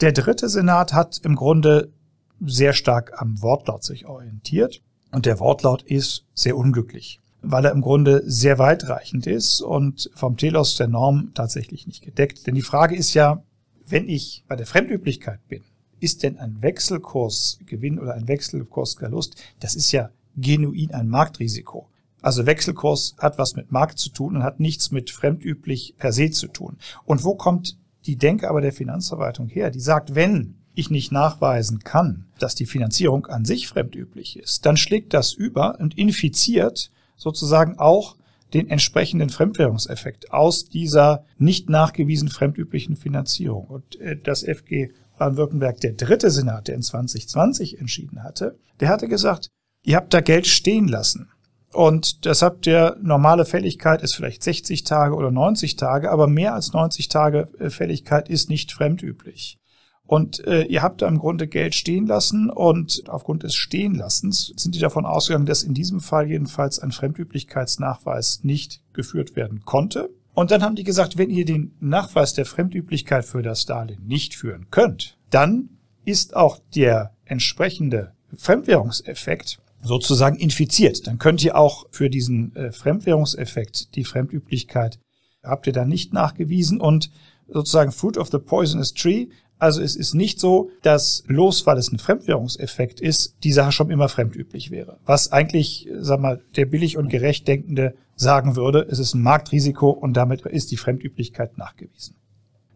Der 0.00 0.12
dritte 0.12 0.48
Senat 0.48 0.92
hat 0.92 1.18
im 1.24 1.34
Grunde 1.34 1.92
sehr 2.40 2.72
stark 2.72 3.12
am 3.20 3.40
Wortlaut 3.42 3.84
sich 3.84 4.06
orientiert 4.06 4.82
und 5.12 5.26
der 5.26 5.38
Wortlaut 5.38 5.82
ist 5.82 6.24
sehr 6.34 6.56
unglücklich, 6.56 7.20
weil 7.42 7.64
er 7.64 7.72
im 7.72 7.82
Grunde 7.82 8.22
sehr 8.26 8.58
weitreichend 8.58 9.26
ist 9.26 9.60
und 9.60 10.10
vom 10.14 10.36
Telos 10.36 10.76
der 10.76 10.88
Norm 10.88 11.30
tatsächlich 11.34 11.86
nicht 11.86 12.02
gedeckt. 12.02 12.46
Denn 12.46 12.54
die 12.54 12.62
Frage 12.62 12.96
ist 12.96 13.14
ja, 13.14 13.42
wenn 13.86 14.08
ich 14.08 14.44
bei 14.48 14.56
der 14.56 14.66
Fremdüblichkeit 14.66 15.46
bin, 15.48 15.62
ist 16.00 16.22
denn 16.22 16.38
ein 16.38 16.62
Wechselkursgewinn 16.62 17.98
oder 17.98 18.14
ein 18.14 18.28
Wechselkursverlust, 18.28 19.36
das 19.60 19.74
ist 19.74 19.92
ja 19.92 20.10
genuin 20.36 20.92
ein 20.92 21.08
Marktrisiko. 21.08 21.88
Also 22.20 22.46
Wechselkurs 22.46 23.14
hat 23.18 23.38
was 23.38 23.54
mit 23.54 23.70
Markt 23.70 23.98
zu 23.98 24.08
tun 24.10 24.36
und 24.36 24.42
hat 24.42 24.58
nichts 24.58 24.90
mit 24.90 25.10
fremdüblich 25.10 25.94
per 25.98 26.12
se 26.12 26.30
zu 26.30 26.48
tun. 26.48 26.78
Und 27.04 27.22
wo 27.22 27.34
kommt 27.34 27.78
die 28.06 28.16
Denke 28.16 28.48
aber 28.48 28.60
der 28.60 28.72
Finanzverwaltung 28.72 29.48
her? 29.48 29.70
Die 29.70 29.80
sagt, 29.80 30.14
wenn 30.14 30.56
ich 30.74 30.90
nicht 30.90 31.12
nachweisen 31.12 31.80
kann, 31.80 32.26
dass 32.38 32.54
die 32.54 32.66
Finanzierung 32.66 33.26
an 33.26 33.44
sich 33.44 33.68
fremdüblich 33.68 34.38
ist, 34.38 34.66
dann 34.66 34.76
schlägt 34.76 35.14
das 35.14 35.32
über 35.32 35.78
und 35.80 35.96
infiziert 35.96 36.90
sozusagen 37.16 37.78
auch 37.78 38.16
den 38.54 38.70
entsprechenden 38.70 39.30
Fremdwährungseffekt 39.30 40.32
aus 40.32 40.68
dieser 40.68 41.24
nicht 41.38 41.68
nachgewiesen 41.68 42.28
fremdüblichen 42.28 42.96
Finanzierung. 42.96 43.66
Und 43.66 44.00
äh, 44.00 44.16
das 44.16 44.44
FG 44.44 44.90
Baden-Württemberg, 45.18 45.80
der 45.80 45.92
dritte 45.92 46.30
Senat, 46.30 46.68
der 46.68 46.76
in 46.76 46.82
2020 46.82 47.78
entschieden 47.78 48.22
hatte, 48.22 48.58
der 48.80 48.88
hatte 48.88 49.08
gesagt, 49.08 49.48
ihr 49.82 49.96
habt 49.96 50.12
da 50.14 50.20
Geld 50.20 50.46
stehen 50.46 50.88
lassen 50.88 51.28
Und 51.72 52.24
deshalb 52.24 52.62
der 52.62 52.96
normale 53.02 53.44
Fälligkeit 53.44 54.02
ist 54.02 54.14
vielleicht 54.14 54.42
60 54.42 54.84
Tage 54.84 55.14
oder 55.14 55.30
90 55.30 55.76
Tage, 55.76 56.10
aber 56.10 56.26
mehr 56.26 56.54
als 56.54 56.72
90 56.72 57.08
Tage 57.08 57.48
äh, 57.58 57.70
Fälligkeit 57.70 58.28
ist 58.28 58.48
nicht 58.48 58.72
fremdüblich. 58.72 59.58
Und 60.06 60.46
äh, 60.46 60.64
ihr 60.64 60.82
habt 60.82 61.00
da 61.00 61.08
im 61.08 61.18
Grunde 61.18 61.48
Geld 61.48 61.74
stehen 61.74 62.06
lassen 62.06 62.50
und 62.50 63.04
aufgrund 63.08 63.42
des 63.42 63.54
Stehenlassens 63.54 64.52
sind 64.56 64.74
die 64.74 64.80
davon 64.80 65.06
ausgegangen, 65.06 65.46
dass 65.46 65.62
in 65.62 65.72
diesem 65.72 66.00
Fall 66.00 66.28
jedenfalls 66.28 66.78
ein 66.78 66.92
Fremdüblichkeitsnachweis 66.92 68.44
nicht 68.44 68.82
geführt 68.92 69.34
werden 69.34 69.64
konnte. 69.64 70.10
Und 70.34 70.50
dann 70.50 70.62
haben 70.62 70.76
die 70.76 70.84
gesagt, 70.84 71.16
wenn 71.16 71.30
ihr 71.30 71.44
den 71.44 71.74
Nachweis 71.80 72.34
der 72.34 72.44
Fremdüblichkeit 72.44 73.24
für 73.24 73.42
das 73.42 73.64
Darlehen 73.64 74.06
nicht 74.06 74.34
führen 74.34 74.66
könnt, 74.70 75.16
dann 75.30 75.70
ist 76.04 76.36
auch 76.36 76.58
der 76.74 77.14
entsprechende 77.24 78.12
Fremdwährungseffekt 78.36 79.58
sozusagen 79.80 80.36
infiziert. 80.36 81.06
Dann 81.06 81.18
könnt 81.18 81.42
ihr 81.44 81.56
auch 81.56 81.86
für 81.90 82.10
diesen 82.10 82.54
äh, 82.56 82.72
Fremdwährungseffekt 82.72 83.94
die 83.94 84.04
Fremdüblichkeit 84.04 84.98
habt 85.44 85.66
ihr 85.66 85.72
da 85.72 85.84
nicht 85.84 86.12
nachgewiesen 86.12 86.80
und 86.80 87.10
sozusagen 87.46 87.92
Fruit 87.92 88.16
of 88.16 88.30
the 88.30 88.38
Poisonous 88.38 88.94
Tree. 88.94 89.26
Also 89.58 89.82
es 89.82 89.96
ist 89.96 90.14
nicht 90.14 90.40
so, 90.40 90.70
dass 90.82 91.22
bloß 91.26 91.66
weil 91.66 91.78
es 91.78 91.90
ein 91.90 91.98
Fremdwährungseffekt 91.98 93.00
ist, 93.00 93.36
die 93.44 93.52
Sache 93.52 93.72
schon 93.72 93.90
immer 93.90 94.08
fremdüblich 94.08 94.70
wäre. 94.70 94.98
Was 95.06 95.32
eigentlich, 95.32 95.88
sag 95.98 96.20
mal, 96.20 96.40
der 96.56 96.66
billig 96.66 96.96
und 96.96 97.08
gerecht 97.08 97.46
Denkende 97.48 97.94
sagen 98.16 98.56
würde, 98.56 98.86
es 98.90 98.98
ist 98.98 99.14
ein 99.14 99.22
Marktrisiko 99.22 99.90
und 99.90 100.14
damit 100.14 100.42
ist 100.42 100.70
die 100.70 100.76
Fremdüblichkeit 100.76 101.56
nachgewiesen. 101.58 102.16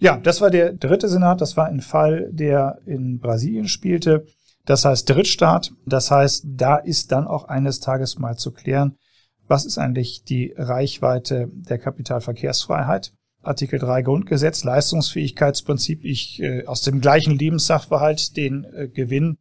Ja, 0.01 0.17
das 0.17 0.41
war 0.41 0.51
der 0.51 0.73
dritte 0.73 1.09
Senat. 1.09 1.41
Das 1.41 1.57
war 1.57 1.67
ein 1.67 1.81
Fall, 1.81 2.31
der 2.33 2.79
in 2.87 3.19
Brasilien 3.19 3.69
spielte. 3.69 4.27
Das 4.65 4.85
heißt 4.85 5.09
Drittstaat. 5.09 5.73
Das 5.87 6.11
heißt, 6.11 6.45
da 6.47 6.77
ist 6.77 7.11
dann 7.11 7.27
auch 7.27 7.49
eines 7.49 7.81
Tages 7.81 8.19
mal 8.19 8.37
zu 8.37 8.53
klären, 8.53 8.97
was 9.49 9.65
ist 9.65 9.79
eigentlich 9.79 10.25
die 10.25 10.55
Reichweite 10.57 11.49
der 11.53 11.79
Kapitalverkehrsfreiheit? 11.79 13.13
Artikel 13.49 13.79
3 13.79 14.03
Grundgesetz, 14.03 14.63
Leistungsfähigkeitsprinzip. 14.65 16.05
Ich 16.05 16.41
äh, 16.41 16.67
aus 16.67 16.83
dem 16.83 17.01
gleichen 17.01 17.37
Lebenssachverhalt 17.37 18.37
den 18.37 18.65
äh, 18.65 18.89
Gewinn 18.89 19.39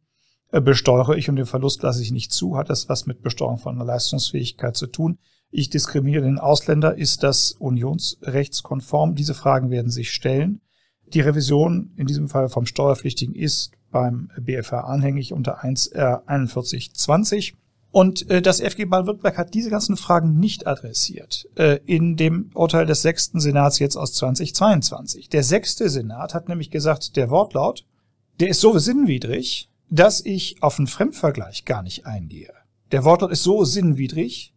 äh, 0.50 0.60
besteuere 0.60 1.16
ich 1.16 1.28
und 1.28 1.36
den 1.36 1.46
Verlust 1.46 1.82
lasse 1.82 2.02
ich 2.02 2.10
nicht 2.10 2.32
zu. 2.32 2.56
Hat 2.56 2.70
das 2.70 2.88
was 2.88 3.06
mit 3.06 3.22
Besteuerung 3.22 3.58
von 3.58 3.78
Leistungsfähigkeit 3.78 4.76
zu 4.76 4.86
tun? 4.86 5.18
Ich 5.50 5.70
diskriminiere 5.70 6.24
den 6.24 6.38
Ausländer. 6.38 6.96
Ist 6.96 7.22
das 7.22 7.52
unionsrechtskonform? 7.52 9.14
Diese 9.14 9.34
Fragen 9.34 9.70
werden 9.70 9.90
sich 9.90 10.10
stellen. 10.10 10.60
Die 11.06 11.20
Revision 11.20 11.92
in 11.96 12.06
diesem 12.06 12.28
Fall 12.28 12.48
vom 12.48 12.66
Steuerpflichtigen 12.66 13.34
ist 13.34 13.72
beim 13.90 14.30
BFH 14.38 14.80
anhängig 14.80 15.32
unter 15.32 15.62
1R 15.64 16.22
4120. 16.26 17.56
Und 17.90 18.28
äh, 18.30 18.42
das 18.42 18.60
FG 18.60 18.84
Baden-Württemberg 18.84 19.38
hat 19.38 19.54
diese 19.54 19.70
ganzen 19.70 19.96
Fragen 19.96 20.38
nicht 20.38 20.66
adressiert 20.66 21.48
äh, 21.56 21.80
in 21.86 22.16
dem 22.16 22.50
Urteil 22.54 22.86
des 22.86 23.02
sechsten 23.02 23.40
Senats 23.40 23.78
jetzt 23.78 23.96
aus 23.96 24.12
2022. 24.12 25.28
Der 25.30 25.42
sechste 25.42 25.88
Senat 25.88 26.34
hat 26.34 26.48
nämlich 26.48 26.70
gesagt, 26.70 27.16
der 27.16 27.30
Wortlaut, 27.30 27.86
der 28.40 28.48
ist 28.48 28.60
so 28.60 28.78
sinnwidrig, 28.78 29.70
dass 29.90 30.24
ich 30.24 30.62
auf 30.62 30.78
einen 30.78 30.86
Fremdvergleich 30.86 31.64
gar 31.64 31.82
nicht 31.82 32.04
eingehe. 32.04 32.52
Der 32.92 33.04
Wortlaut 33.04 33.32
ist 33.32 33.42
so 33.42 33.64
sinnwidrig, 33.64 34.52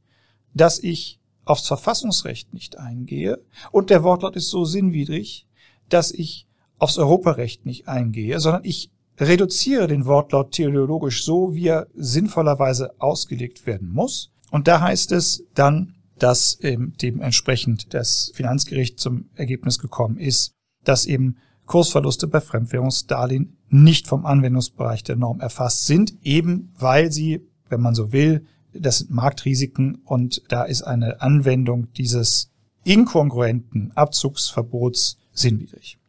dass 0.54 0.80
ich 0.80 1.20
aufs 1.46 1.68
Verfassungsrecht 1.68 2.54
nicht 2.54 2.78
eingehe 2.78 3.42
und 3.72 3.90
der 3.90 4.04
Wortlaut 4.04 4.36
ist 4.36 4.50
so 4.50 4.66
sinnwidrig, 4.66 5.48
dass 5.90 6.12
ich 6.12 6.48
aufs 6.78 6.98
Europarecht 6.98 7.66
nicht 7.66 7.88
eingehe, 7.88 8.40
sondern 8.40 8.64
ich 8.66 8.92
reduziere 9.22 9.88
den 9.88 10.06
Wortlaut 10.06 10.52
teleologisch 10.52 11.24
so, 11.24 11.54
wie 11.54 11.68
er 11.68 11.88
sinnvollerweise 11.94 13.00
ausgelegt 13.00 13.66
werden 13.66 13.90
muss. 13.92 14.32
Und 14.50 14.68
da 14.68 14.82
heißt 14.82 15.12
es 15.12 15.46
dann, 15.54 15.96
dass 16.18 16.60
eben 16.60 16.94
dementsprechend 17.02 17.94
das 17.94 18.32
Finanzgericht 18.36 19.00
zum 19.00 19.30
Ergebnis 19.36 19.80
gekommen 19.80 20.18
ist, 20.18 20.54
dass 20.84 21.06
eben 21.06 21.38
Kursverluste 21.66 22.28
bei 22.28 22.42
Fremdwährungsdarlehen 22.42 23.58
nicht 23.70 24.08
vom 24.08 24.26
Anwendungsbereich 24.26 25.04
der 25.04 25.16
Norm 25.16 25.40
erfasst 25.40 25.88
sind, 25.88 26.14
eben 26.22 26.74
weil 26.78 27.12
sie, 27.12 27.48
wenn 27.70 27.82
man 27.82 27.96
so 27.96 28.12
will, 28.12 28.46
das 28.74 29.00
sind 29.00 29.12
Marktrisiken 29.12 29.96
und 30.04 30.42
da 30.50 30.64
ist 30.64 30.82
eine 30.82 31.22
Anwendung 31.22 31.92
dieses 31.94 32.52
inkongruenten 32.84 33.92
Abzugsverbots 33.96 35.18
sinnwidrig. 35.32 36.01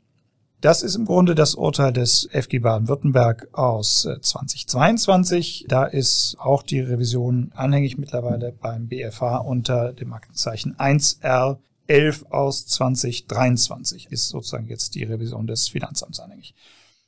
Das 0.63 0.85
ist 0.85 0.95
im 0.95 1.07
Grunde 1.07 1.35
das 1.35 1.57
Urteil 1.57 1.93
des 1.93 2.29
FG 2.31 2.61
Baden-Württemberg 2.61 3.49
aus 3.51 4.03
2022. 4.03 5.65
Äh, 5.65 5.69
da 5.69 5.85
ist 5.85 6.37
auch 6.39 6.63
die 6.63 6.79
Revision 6.79 7.51
anhängig 7.57 7.99
mittlerweile 7.99 8.53
beim 8.53 8.87
BFH 8.87 9.39
unter 9.39 9.93
dem 9.93 10.13
Aktenzeichen 10.13 10.77
1R 10.77 11.59
11 11.89 12.27
aus 12.31 12.65
2023 12.69 14.13
ist 14.13 14.29
sozusagen 14.29 14.69
jetzt 14.69 14.95
die 14.95 15.03
Revision 15.03 15.49
des 15.49 15.67
Finanzamts 15.69 16.21
anhängig. 16.21 16.55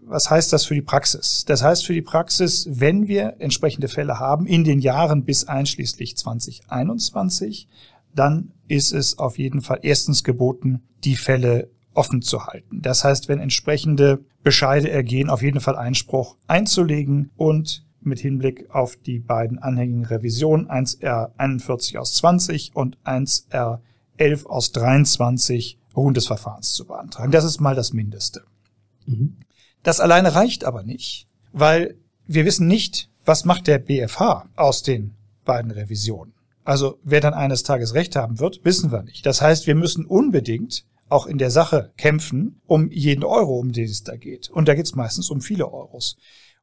Was 0.01 0.29
heißt 0.29 0.53
das 0.53 0.65
für 0.65 0.75
die 0.75 0.83
Praxis? 0.83 1.45
Das 1.47 1.63
heißt 1.63 1.87
für 1.87 1.95
die 1.95 2.03
Praxis, 2.03 2.67
wenn 2.69 3.07
wir 3.07 3.37
entsprechende 3.39 3.87
Fälle 3.87 4.19
haben 4.19 4.47
in 4.47 4.65
den 4.65 4.81
Jahren 4.81 5.25
bis 5.25 5.45
einschließlich 5.45 6.17
2021, 6.17 7.69
dann 8.17 8.51
ist 8.67 8.93
es 8.93 9.17
auf 9.17 9.39
jeden 9.39 9.63
Fall 9.63 9.79
erstens 9.83 10.25
geboten, 10.25 10.83
die 11.05 11.15
Fälle 11.15 11.71
offen 11.95 12.23
zu 12.23 12.47
halten. 12.47 12.83
Das 12.83 13.05
heißt, 13.05 13.29
wenn 13.29 13.41
entsprechende 13.41 14.25
Bescheide 14.43 14.91
ergehen, 14.91 15.31
auf 15.31 15.43
jeden 15.43 15.61
Fall 15.61 15.77
Einspruch 15.77 16.37
einzulegen 16.47 17.31
und 17.37 17.87
mit 18.01 18.21
Hinblick 18.21 18.71
auf 18.71 18.97
die 18.97 19.19
beiden 19.19 19.59
anhängigen 19.59 20.05
Revisionen 20.05 20.69
1R41 20.69 21.99
aus 21.99 22.15
20 22.15 22.73
und 22.75 22.99
1R11 23.05 24.47
aus 24.47 24.73
23 24.73 25.79
Ruhen 25.97 26.15
des 26.15 26.27
Verfahrens 26.27 26.73
zu 26.73 26.87
beantragen. 26.87 27.33
Das 27.33 27.45
ist 27.45 27.61
mal 27.61 27.75
das 27.75 27.93
Mindeste. 27.93 28.43
Mhm. 29.07 29.39
Das 29.83 30.01
alleine 30.01 30.35
reicht 30.35 30.65
aber 30.65 30.83
nicht, 30.83 31.29
weil 31.53 31.97
wir 32.27 32.45
wissen 32.45 32.67
nicht, 32.67 33.11
was 33.25 33.45
macht 33.45 33.67
der 33.67 33.79
BFH 33.79 34.47
aus 34.57 34.83
den 34.83 35.15
beiden 35.45 35.71
Revisionen. 35.71 36.35
Also 36.65 36.99
wer 37.05 37.21
dann 37.21 37.35
eines 37.35 37.63
Tages 37.63 37.95
Recht 37.95 38.17
haben 38.17 38.39
wird, 38.39 38.65
wissen 38.65 38.91
wir 38.91 39.03
nicht. 39.03 39.27
Das 39.27 39.43
heißt, 39.43 39.67
wir 39.67 39.75
müssen 39.75 40.07
unbedingt 40.07 40.87
auch 41.09 41.27
in 41.27 41.39
der 41.39 41.51
Sache 41.51 41.93
kämpfen 41.97 42.61
um 42.67 42.91
jeden 42.91 43.25
Euro, 43.25 43.59
um 43.59 43.73
den 43.73 43.85
es 43.85 44.03
da 44.03 44.17
geht. 44.17 44.51
Und 44.51 44.69
da 44.69 44.75
geht 44.75 44.87
es 44.87 44.95
meistens 44.95 45.31
um 45.31 45.41
viele 45.41 45.73
Euros. 45.73 46.17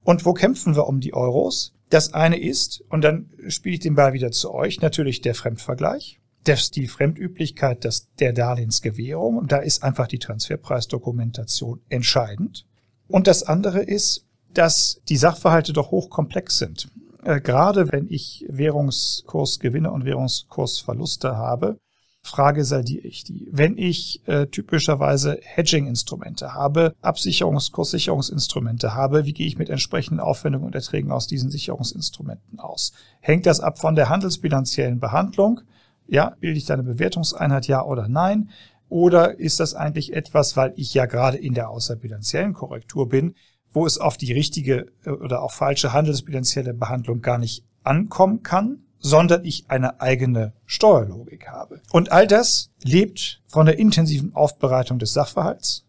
Und 0.03 0.25
wo 0.25 0.33
kämpfen 0.33 0.75
wir 0.75 0.87
um 0.87 0.99
die 0.99 1.13
Euros? 1.13 1.73
Das 1.89 2.13
eine 2.13 2.39
ist, 2.39 2.83
und 2.89 3.03
dann 3.03 3.29
spiele 3.47 3.75
ich 3.75 3.81
den 3.81 3.95
Ball 3.95 4.13
wieder 4.13 4.31
zu 4.31 4.53
euch, 4.53 4.81
natürlich 4.81 5.21
der 5.21 5.35
Fremdvergleich. 5.35 6.19
Das 6.43 6.71
die 6.71 6.87
Fremdüblichkeit 6.87 7.83
des, 7.83 8.09
der 8.19 8.33
Darlehensgewährung. 8.33 9.37
Und 9.37 9.51
da 9.51 9.57
ist 9.57 9.83
einfach 9.83 10.07
die 10.07 10.17
Transferpreisdokumentation 10.17 11.81
entscheidend. 11.89 12.65
Und 13.07 13.27
das 13.27 13.43
andere 13.43 13.83
ist, 13.83 14.25
dass 14.53 15.01
die 15.07 15.17
Sachverhalte 15.17 15.73
doch 15.73 15.91
hochkomplex 15.91 16.57
sind. 16.57 16.89
Äh, 17.23 17.41
gerade 17.41 17.91
wenn 17.91 18.07
ich 18.09 18.45
Währungskursgewinne 18.49 19.91
und 19.91 20.05
Währungskursverluste 20.05 21.37
habe, 21.37 21.77
Frage 22.23 22.63
saldiere 22.63 23.07
ich 23.07 23.23
die. 23.23 23.47
Wenn 23.51 23.77
ich 23.77 24.21
äh, 24.27 24.45
typischerweise 24.45 25.39
Hedging-Instrumente 25.41 26.53
habe, 26.53 26.95
Absicherungs-, 27.01 27.71
Kurssicherungsinstrumente 27.71 28.93
habe, 28.93 29.25
wie 29.25 29.33
gehe 29.33 29.47
ich 29.47 29.57
mit 29.57 29.69
entsprechenden 29.69 30.19
Aufwendungen 30.19 30.67
und 30.67 30.75
Erträgen 30.75 31.11
aus 31.11 31.27
diesen 31.27 31.49
Sicherungsinstrumenten 31.49 32.59
aus? 32.59 32.93
Hängt 33.21 33.47
das 33.47 33.59
ab 33.59 33.79
von 33.79 33.95
der 33.95 34.09
handelsbilanziellen 34.09 34.99
Behandlung? 34.99 35.61
Ja, 36.07 36.35
bilde 36.39 36.57
ich 36.57 36.65
da 36.65 36.75
eine 36.75 36.83
Bewertungseinheit, 36.83 37.67
ja 37.67 37.83
oder 37.83 38.07
nein? 38.07 38.49
Oder 38.87 39.39
ist 39.39 39.59
das 39.59 39.73
eigentlich 39.73 40.13
etwas, 40.13 40.55
weil 40.57 40.73
ich 40.75 40.93
ja 40.93 41.05
gerade 41.05 41.37
in 41.37 41.53
der 41.53 41.69
außerbilanziellen 41.69 42.53
Korrektur 42.53 43.09
bin, 43.09 43.35
wo 43.71 43.85
es 43.85 43.97
auf 43.97 44.17
die 44.17 44.33
richtige 44.33 44.91
äh, 45.05 45.09
oder 45.09 45.41
auch 45.41 45.51
falsche 45.51 45.91
handelsbilanzielle 45.91 46.73
Behandlung 46.73 47.21
gar 47.21 47.39
nicht 47.39 47.65
ankommen 47.83 48.43
kann? 48.43 48.83
Sondern 49.01 49.43
ich 49.43 49.65
eine 49.67 49.99
eigene 49.99 50.53
Steuerlogik 50.65 51.49
habe. 51.49 51.81
Und 51.91 52.11
all 52.11 52.27
das 52.27 52.69
lebt 52.83 53.41
von 53.47 53.65
der 53.65 53.79
intensiven 53.79 54.33
Aufbereitung 54.35 54.99
des 54.99 55.13
Sachverhalts. 55.13 55.85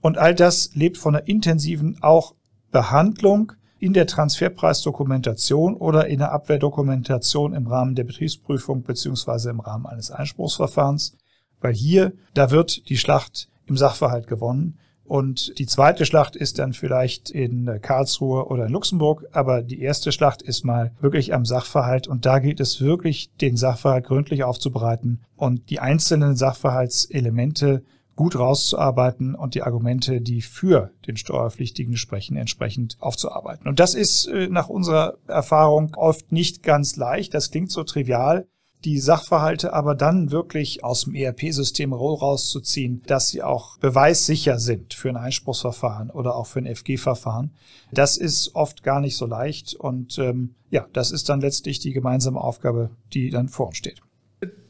Und 0.00 0.18
all 0.18 0.34
das 0.34 0.70
lebt 0.74 0.98
von 0.98 1.14
der 1.14 1.26
intensiven 1.26 1.98
auch 2.02 2.34
Behandlung 2.70 3.52
in 3.78 3.94
der 3.94 4.06
Transferpreisdokumentation 4.06 5.74
oder 5.74 6.06
in 6.06 6.18
der 6.18 6.32
Abwehrdokumentation 6.32 7.54
im 7.54 7.66
Rahmen 7.66 7.94
der 7.94 8.04
Betriebsprüfung 8.04 8.82
beziehungsweise 8.82 9.50
im 9.50 9.60
Rahmen 9.60 9.86
eines 9.86 10.10
Einspruchsverfahrens, 10.10 11.16
weil 11.60 11.72
hier, 11.72 12.12
da 12.34 12.50
wird 12.50 12.88
die 12.90 12.98
Schlacht 12.98 13.48
im 13.66 13.76
Sachverhalt 13.76 14.26
gewonnen 14.26 14.78
und 15.10 15.58
die 15.58 15.66
zweite 15.66 16.06
Schlacht 16.06 16.36
ist 16.36 16.60
dann 16.60 16.72
vielleicht 16.72 17.30
in 17.30 17.80
Karlsruhe 17.82 18.46
oder 18.46 18.66
in 18.66 18.72
Luxemburg, 18.72 19.26
aber 19.32 19.60
die 19.60 19.80
erste 19.80 20.12
Schlacht 20.12 20.40
ist 20.40 20.64
mal 20.64 20.92
wirklich 21.00 21.34
am 21.34 21.44
Sachverhalt 21.44 22.06
und 22.06 22.26
da 22.26 22.38
gilt 22.38 22.60
es 22.60 22.80
wirklich, 22.80 23.28
den 23.40 23.56
Sachverhalt 23.56 24.06
gründlich 24.06 24.44
aufzubereiten 24.44 25.20
und 25.34 25.68
die 25.68 25.80
einzelnen 25.80 26.36
Sachverhaltselemente 26.36 27.82
gut 28.14 28.38
rauszuarbeiten 28.38 29.34
und 29.34 29.56
die 29.56 29.64
Argumente, 29.64 30.20
die 30.20 30.42
für 30.42 30.92
den 31.08 31.16
Steuerpflichtigen 31.16 31.96
sprechen, 31.96 32.36
entsprechend 32.36 32.96
aufzuarbeiten. 33.00 33.66
Und 33.66 33.80
das 33.80 33.94
ist 33.94 34.26
äh, 34.28 34.46
nach 34.46 34.68
unserer 34.68 35.14
Erfahrung 35.26 35.92
oft 35.96 36.30
nicht 36.30 36.62
ganz 36.62 36.94
leicht. 36.94 37.34
Das 37.34 37.50
klingt 37.50 37.72
so 37.72 37.82
trivial, 37.82 38.46
die 38.84 38.98
Sachverhalte 38.98 39.72
aber 39.72 39.94
dann 39.94 40.30
wirklich 40.30 40.82
aus 40.84 41.04
dem 41.04 41.14
ERP-System 41.14 41.92
rauszuziehen, 41.92 43.02
dass 43.06 43.28
sie 43.28 43.42
auch 43.42 43.78
beweissicher 43.78 44.58
sind 44.58 44.94
für 44.94 45.10
ein 45.10 45.16
Einspruchsverfahren 45.16 46.10
oder 46.10 46.34
auch 46.34 46.46
für 46.46 46.60
ein 46.60 46.74
FG-Verfahren. 46.74 47.50
Das 47.92 48.16
ist 48.16 48.54
oft 48.54 48.82
gar 48.82 49.00
nicht 49.00 49.16
so 49.16 49.26
leicht 49.26 49.74
und 49.74 50.18
ähm, 50.18 50.54
ja, 50.70 50.86
das 50.92 51.10
ist 51.10 51.28
dann 51.28 51.40
letztlich 51.40 51.80
die 51.80 51.92
gemeinsame 51.92 52.40
Aufgabe, 52.40 52.90
die 53.12 53.30
dann 53.30 53.48
vor 53.48 53.68
uns 53.68 53.76
steht. 53.76 54.00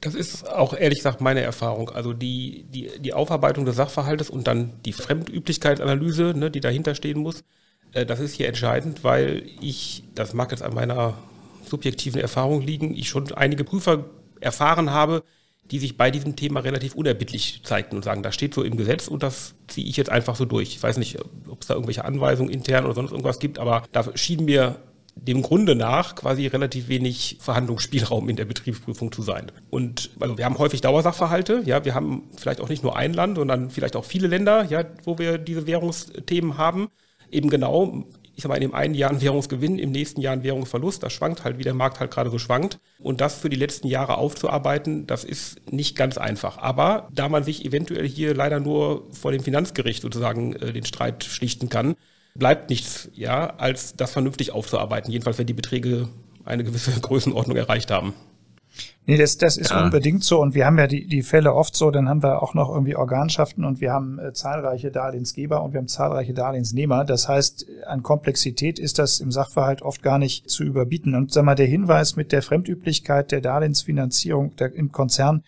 Das 0.00 0.14
ist 0.14 0.50
auch 0.50 0.74
ehrlich 0.74 0.98
gesagt 0.98 1.20
meine 1.20 1.42
Erfahrung. 1.42 1.90
Also 1.90 2.12
die, 2.12 2.66
die, 2.70 2.90
die 2.98 3.12
Aufarbeitung 3.12 3.64
des 3.64 3.76
Sachverhaltes 3.76 4.30
und 4.30 4.48
dann 4.48 4.72
die 4.84 4.92
Fremdüblichkeitsanalyse, 4.92 6.34
ne, 6.34 6.50
die 6.50 6.60
dahinter 6.60 6.94
stehen 6.94 7.20
muss, 7.20 7.44
äh, 7.92 8.06
das 8.06 8.18
ist 8.18 8.34
hier 8.34 8.48
entscheidend, 8.48 9.04
weil 9.04 9.44
ich, 9.60 10.04
das 10.14 10.34
mag 10.34 10.50
jetzt 10.50 10.62
an 10.62 10.74
meiner 10.74 11.14
subjektiven 11.64 12.20
Erfahrung 12.20 12.62
liegen, 12.62 12.94
ich 12.94 13.08
schon 13.08 13.32
einige 13.32 13.64
Prüfer 13.64 14.04
erfahren 14.40 14.90
habe, 14.90 15.22
die 15.70 15.78
sich 15.78 15.96
bei 15.96 16.10
diesem 16.10 16.34
Thema 16.34 16.60
relativ 16.60 16.94
unerbittlich 16.94 17.60
zeigten 17.62 17.96
und 17.96 18.04
sagen, 18.04 18.22
das 18.22 18.34
steht 18.34 18.54
so 18.54 18.62
im 18.62 18.76
Gesetz 18.76 19.06
und 19.06 19.22
das 19.22 19.54
ziehe 19.68 19.86
ich 19.86 19.96
jetzt 19.96 20.10
einfach 20.10 20.34
so 20.34 20.44
durch. 20.44 20.70
Ich 20.70 20.82
weiß 20.82 20.96
nicht, 20.98 21.18
ob 21.48 21.60
es 21.60 21.68
da 21.68 21.74
irgendwelche 21.74 22.04
Anweisungen 22.04 22.50
intern 22.50 22.84
oder 22.84 22.94
sonst 22.94 23.12
irgendwas 23.12 23.38
gibt, 23.38 23.58
aber 23.58 23.84
da 23.92 24.04
schien 24.16 24.44
mir 24.44 24.76
dem 25.14 25.42
Grunde 25.42 25.74
nach 25.74 26.14
quasi 26.14 26.46
relativ 26.46 26.88
wenig 26.88 27.36
Verhandlungsspielraum 27.40 28.28
in 28.28 28.36
der 28.36 28.44
Betriebsprüfung 28.46 29.12
zu 29.12 29.22
sein. 29.22 29.52
Und 29.68 30.10
also 30.18 30.38
wir 30.38 30.44
haben 30.44 30.58
häufig 30.58 30.80
Dauersachverhalte, 30.80 31.62
ja, 31.66 31.84
wir 31.84 31.94
haben 31.94 32.24
vielleicht 32.36 32.60
auch 32.60 32.68
nicht 32.68 32.82
nur 32.82 32.96
ein 32.96 33.12
Land, 33.12 33.36
sondern 33.36 33.70
vielleicht 33.70 33.96
auch 33.96 34.04
viele 34.04 34.28
Länder, 34.28 34.64
ja, 34.64 34.84
wo 35.04 35.18
wir 35.18 35.38
diese 35.38 35.66
Währungsthemen 35.66 36.58
haben. 36.58 36.88
Eben 37.30 37.48
genau 37.48 38.04
ich 38.34 38.42
sag 38.42 38.48
mal, 38.48 38.56
in 38.56 38.62
dem 38.62 38.74
einen 38.74 38.94
Jahr 38.94 39.10
ein 39.10 39.20
Währungsgewinn, 39.20 39.78
im 39.78 39.90
nächsten 39.90 40.20
Jahr 40.20 40.32
ein 40.32 40.42
Währungsverlust. 40.42 41.02
Das 41.02 41.12
schwankt 41.12 41.44
halt, 41.44 41.58
wie 41.58 41.62
der 41.62 41.74
Markt 41.74 42.00
halt 42.00 42.10
gerade 42.10 42.30
so 42.30 42.38
schwankt. 42.38 42.78
Und 42.98 43.20
das 43.20 43.34
für 43.34 43.50
die 43.50 43.56
letzten 43.56 43.88
Jahre 43.88 44.18
aufzuarbeiten, 44.18 45.06
das 45.06 45.24
ist 45.24 45.70
nicht 45.70 45.96
ganz 45.96 46.18
einfach. 46.18 46.58
Aber 46.58 47.08
da 47.12 47.28
man 47.28 47.44
sich 47.44 47.64
eventuell 47.64 48.08
hier 48.08 48.34
leider 48.34 48.60
nur 48.60 49.06
vor 49.12 49.32
dem 49.32 49.42
Finanzgericht 49.42 50.02
sozusagen 50.02 50.54
äh, 50.56 50.72
den 50.72 50.84
Streit 50.84 51.24
schlichten 51.24 51.68
kann, 51.68 51.96
bleibt 52.34 52.70
nichts, 52.70 53.10
ja, 53.14 53.54
als 53.56 53.96
das 53.96 54.12
vernünftig 54.12 54.52
aufzuarbeiten. 54.52 55.12
Jedenfalls, 55.12 55.38
wenn 55.38 55.46
die 55.46 55.54
Beträge 55.54 56.08
eine 56.44 56.64
gewisse 56.64 56.90
Größenordnung 57.00 57.56
erreicht 57.56 57.90
haben. 57.90 58.14
Nee, 59.06 59.16
das, 59.16 59.38
das 59.38 59.56
ist 59.56 59.70
ja. 59.70 59.82
unbedingt 59.82 60.22
so. 60.22 60.40
Und 60.40 60.54
wir 60.54 60.66
haben 60.66 60.78
ja 60.78 60.86
die, 60.86 61.06
die 61.06 61.22
Fälle 61.22 61.54
oft 61.54 61.74
so, 61.74 61.90
dann 61.90 62.08
haben 62.08 62.22
wir 62.22 62.42
auch 62.42 62.54
noch 62.54 62.68
irgendwie 62.68 62.96
Organschaften 62.96 63.64
und 63.64 63.80
wir 63.80 63.92
haben 63.92 64.18
äh, 64.18 64.32
zahlreiche 64.32 64.90
Darlehensgeber 64.90 65.62
und 65.62 65.72
wir 65.72 65.78
haben 65.78 65.88
zahlreiche 65.88 66.32
Darlehensnehmer. 66.32 67.04
Das 67.04 67.28
heißt, 67.28 67.66
an 67.86 68.02
Komplexität 68.02 68.78
ist 68.78 68.98
das 68.98 69.20
im 69.20 69.32
Sachverhalt 69.32 69.82
oft 69.82 70.02
gar 70.02 70.18
nicht 70.18 70.48
zu 70.48 70.62
überbieten. 70.62 71.14
Und 71.14 71.32
sag 71.32 71.44
mal, 71.44 71.56
der 71.56 71.66
Hinweis 71.66 72.14
mit 72.14 72.30
der 72.30 72.42
Fremdüblichkeit 72.42 73.32
der 73.32 73.40
Darlehensfinanzierung 73.40 74.54
der, 74.56 74.74
im 74.74 74.92
Konzern, 74.92 75.42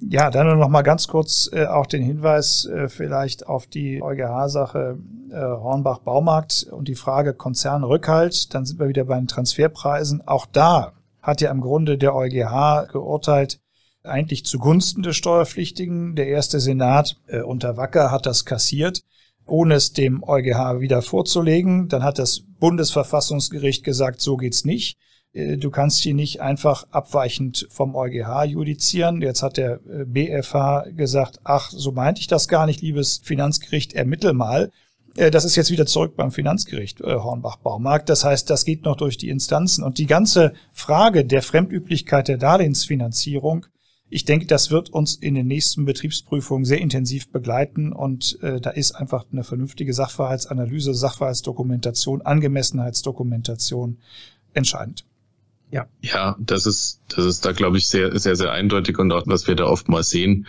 ja, 0.00 0.30
dann 0.30 0.46
nur 0.46 0.56
noch 0.56 0.68
mal 0.68 0.82
ganz 0.82 1.06
kurz 1.06 1.50
äh, 1.52 1.66
auch 1.66 1.86
den 1.86 2.02
Hinweis 2.02 2.64
äh, 2.64 2.88
vielleicht 2.88 3.46
auf 3.46 3.66
die 3.66 4.02
EuGH-Sache 4.02 4.98
äh, 5.30 5.34
Hornbach-Baumarkt 5.36 6.66
und 6.70 6.88
die 6.88 6.94
Frage 6.94 7.34
Konzernrückhalt. 7.34 8.54
Dann 8.54 8.64
sind 8.64 8.80
wir 8.80 8.88
wieder 8.88 9.04
bei 9.04 9.16
den 9.16 9.28
Transferpreisen. 9.28 10.26
Auch 10.26 10.46
da 10.46 10.92
hat 11.22 11.40
ja 11.40 11.50
im 11.50 11.60
Grunde 11.60 11.96
der 11.96 12.14
EuGH 12.14 12.88
geurteilt, 12.92 13.60
eigentlich 14.04 14.44
zugunsten 14.44 15.02
des 15.02 15.16
Steuerpflichtigen. 15.16 16.16
Der 16.16 16.26
erste 16.26 16.60
Senat 16.60 17.16
äh, 17.28 17.40
unter 17.40 17.76
Wacker 17.76 18.10
hat 18.10 18.26
das 18.26 18.44
kassiert, 18.44 19.02
ohne 19.46 19.74
es 19.74 19.92
dem 19.92 20.24
EuGH 20.24 20.80
wieder 20.80 21.02
vorzulegen. 21.02 21.88
Dann 21.88 22.02
hat 22.02 22.18
das 22.18 22.42
Bundesverfassungsgericht 22.58 23.84
gesagt, 23.84 24.20
so 24.20 24.36
geht's 24.36 24.64
nicht. 24.64 24.98
Äh, 25.32 25.56
du 25.56 25.70
kannst 25.70 26.00
hier 26.00 26.14
nicht 26.14 26.40
einfach 26.40 26.84
abweichend 26.90 27.66
vom 27.70 27.94
EuGH 27.94 28.44
judizieren. 28.46 29.22
Jetzt 29.22 29.42
hat 29.42 29.56
der 29.56 29.80
äh, 29.88 30.04
BFH 30.04 30.86
gesagt, 30.96 31.40
ach, 31.44 31.70
so 31.70 31.92
meinte 31.92 32.20
ich 32.20 32.26
das 32.26 32.48
gar 32.48 32.66
nicht, 32.66 32.80
liebes 32.80 33.20
Finanzgericht, 33.24 33.92
ermittel 33.92 34.32
mal. 34.32 34.70
Äh, 35.16 35.30
das 35.30 35.44
ist 35.44 35.56
jetzt 35.56 35.70
wieder 35.70 35.86
zurück 35.86 36.16
beim 36.16 36.30
Finanzgericht 36.30 37.00
äh, 37.00 37.14
Hornbach-Baumarkt. 37.14 38.08
Das 38.08 38.24
heißt, 38.24 38.48
das 38.50 38.64
geht 38.64 38.84
noch 38.84 38.96
durch 38.96 39.18
die 39.18 39.28
Instanzen. 39.28 39.84
Und 39.84 39.98
die 39.98 40.06
ganze 40.06 40.52
Frage 40.72 41.24
der 41.24 41.42
Fremdüblichkeit 41.42 42.28
der 42.28 42.38
Darlehensfinanzierung, 42.38 43.66
ich 44.08 44.26
denke, 44.26 44.46
das 44.46 44.70
wird 44.70 44.90
uns 44.90 45.14
in 45.14 45.34
den 45.34 45.46
nächsten 45.46 45.86
Betriebsprüfungen 45.86 46.66
sehr 46.66 46.82
intensiv 46.82 47.30
begleiten. 47.32 47.92
Und 47.92 48.38
äh, 48.42 48.60
da 48.60 48.70
ist 48.70 48.92
einfach 48.92 49.24
eine 49.32 49.42
vernünftige 49.42 49.94
Sachverhaltsanalyse, 49.94 50.92
Sachverhaltsdokumentation, 50.92 52.20
Angemessenheitsdokumentation 52.20 53.98
entscheidend. 54.52 55.06
Ja. 55.70 55.86
Ja, 56.02 56.36
das 56.38 56.66
ist, 56.66 57.00
das 57.08 57.24
ist 57.24 57.46
da, 57.46 57.52
glaube 57.52 57.78
ich, 57.78 57.88
sehr, 57.88 58.18
sehr, 58.18 58.36
sehr 58.36 58.52
eindeutig 58.52 58.98
und 58.98 59.10
auch, 59.10 59.22
was 59.24 59.48
wir 59.48 59.54
da 59.54 59.64
oftmals 59.64 60.10
sehen. 60.10 60.46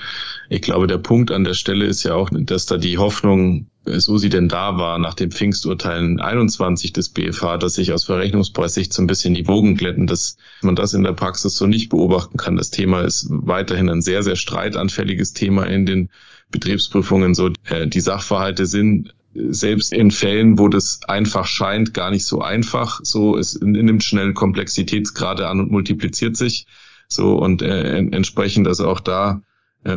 Ich 0.49 0.61
glaube, 0.61 0.85
der 0.85 0.97
Punkt 0.97 1.31
an 1.31 1.45
der 1.45 1.53
Stelle 1.53 1.85
ist 1.85 2.03
ja 2.03 2.13
auch, 2.15 2.29
dass 2.33 2.65
da 2.65 2.75
die 2.75 2.97
Hoffnung, 2.97 3.67
so 3.85 4.17
sie 4.17 4.29
denn 4.29 4.47
da 4.47 4.77
war, 4.77 4.97
nach 4.97 5.13
dem 5.13 5.31
Pfingsturteilen 5.31 6.21
21 6.21 6.93
des 6.93 7.09
BFH, 7.09 7.57
dass 7.57 7.73
sich 7.73 7.91
aus 7.91 8.05
Verrechnungspreissicht 8.05 8.93
so 8.93 9.01
ein 9.01 9.07
bisschen 9.07 9.33
die 9.33 9.47
Wogen 9.47 9.75
glätten, 9.75 10.07
dass 10.07 10.37
man 10.61 10.75
das 10.75 10.93
in 10.93 11.03
der 11.03 11.13
Praxis 11.13 11.57
so 11.57 11.67
nicht 11.67 11.89
beobachten 11.89 12.37
kann. 12.37 12.55
Das 12.55 12.69
Thema 12.69 13.01
ist 13.01 13.27
weiterhin 13.29 13.89
ein 13.89 14.01
sehr, 14.01 14.23
sehr 14.23 14.37
streitanfälliges 14.37 15.33
Thema 15.33 15.65
in 15.65 15.85
den 15.85 16.09
Betriebsprüfungen. 16.51 17.33
So, 17.33 17.51
äh, 17.65 17.87
die 17.87 17.99
Sachverhalte 17.99 18.65
sind 18.65 19.13
selbst 19.35 19.91
in 19.91 20.11
Fällen, 20.11 20.59
wo 20.59 20.67
das 20.67 21.01
einfach 21.07 21.45
scheint, 21.45 21.93
gar 21.93 22.11
nicht 22.11 22.25
so 22.25 22.41
einfach. 22.41 22.99
So, 23.03 23.37
es 23.37 23.59
nimmt 23.59 24.03
schnell 24.03 24.33
Komplexitätsgrade 24.33 25.47
an 25.47 25.59
und 25.59 25.71
multipliziert 25.71 26.37
sich. 26.37 26.67
So, 27.07 27.35
und 27.35 27.61
äh, 27.61 27.97
entsprechend 27.97 28.67
also 28.67 28.87
auch 28.87 28.99
da 28.99 29.41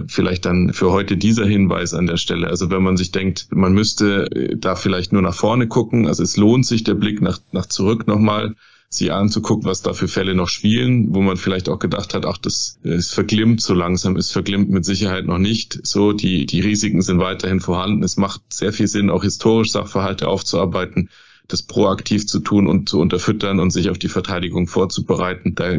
vielleicht 0.08 0.44
dann 0.44 0.72
für 0.72 0.90
heute 0.90 1.16
dieser 1.16 1.46
Hinweis 1.46 1.94
an 1.94 2.06
der 2.06 2.16
Stelle. 2.16 2.48
Also 2.48 2.70
wenn 2.70 2.82
man 2.82 2.96
sich 2.96 3.12
denkt, 3.12 3.48
man 3.50 3.72
müsste 3.72 4.30
äh, 4.32 4.56
da 4.56 4.74
vielleicht 4.74 5.12
nur 5.12 5.22
nach 5.22 5.34
vorne 5.34 5.68
gucken, 5.68 6.06
also 6.06 6.22
es 6.22 6.36
lohnt 6.36 6.66
sich 6.66 6.84
der 6.84 6.94
Blick 6.94 7.20
nach, 7.20 7.38
nach 7.52 7.66
zurück 7.66 8.06
nochmal 8.06 8.54
sich 8.88 9.12
anzugucken, 9.12 9.68
was 9.68 9.82
da 9.82 9.92
für 9.92 10.08
Fälle 10.08 10.34
noch 10.34 10.48
spielen, 10.48 11.14
wo 11.14 11.20
man 11.20 11.36
vielleicht 11.36 11.68
auch 11.68 11.78
gedacht 11.78 12.14
hat, 12.14 12.24
ach, 12.24 12.38
das 12.38 12.78
ist 12.82 13.12
verglimmt 13.12 13.60
so 13.60 13.74
langsam, 13.74 14.16
ist 14.16 14.32
verglimmt 14.32 14.70
mit 14.70 14.84
Sicherheit 14.84 15.26
noch 15.26 15.38
nicht. 15.38 15.80
So, 15.82 16.12
die, 16.12 16.46
die 16.46 16.60
Risiken 16.60 17.02
sind 17.02 17.18
weiterhin 17.18 17.60
vorhanden. 17.60 18.04
Es 18.04 18.16
macht 18.16 18.42
sehr 18.52 18.72
viel 18.72 18.86
Sinn, 18.86 19.10
auch 19.10 19.24
historisch 19.24 19.72
Sachverhalte 19.72 20.28
aufzuarbeiten, 20.28 21.10
das 21.48 21.62
proaktiv 21.62 22.26
zu 22.26 22.40
tun 22.40 22.66
und 22.66 22.88
zu 22.88 23.00
unterfüttern 23.00 23.60
und 23.60 23.70
sich 23.70 23.90
auf 23.90 23.98
die 23.98 24.08
Verteidigung 24.08 24.66
vorzubereiten. 24.66 25.54
Da 25.54 25.76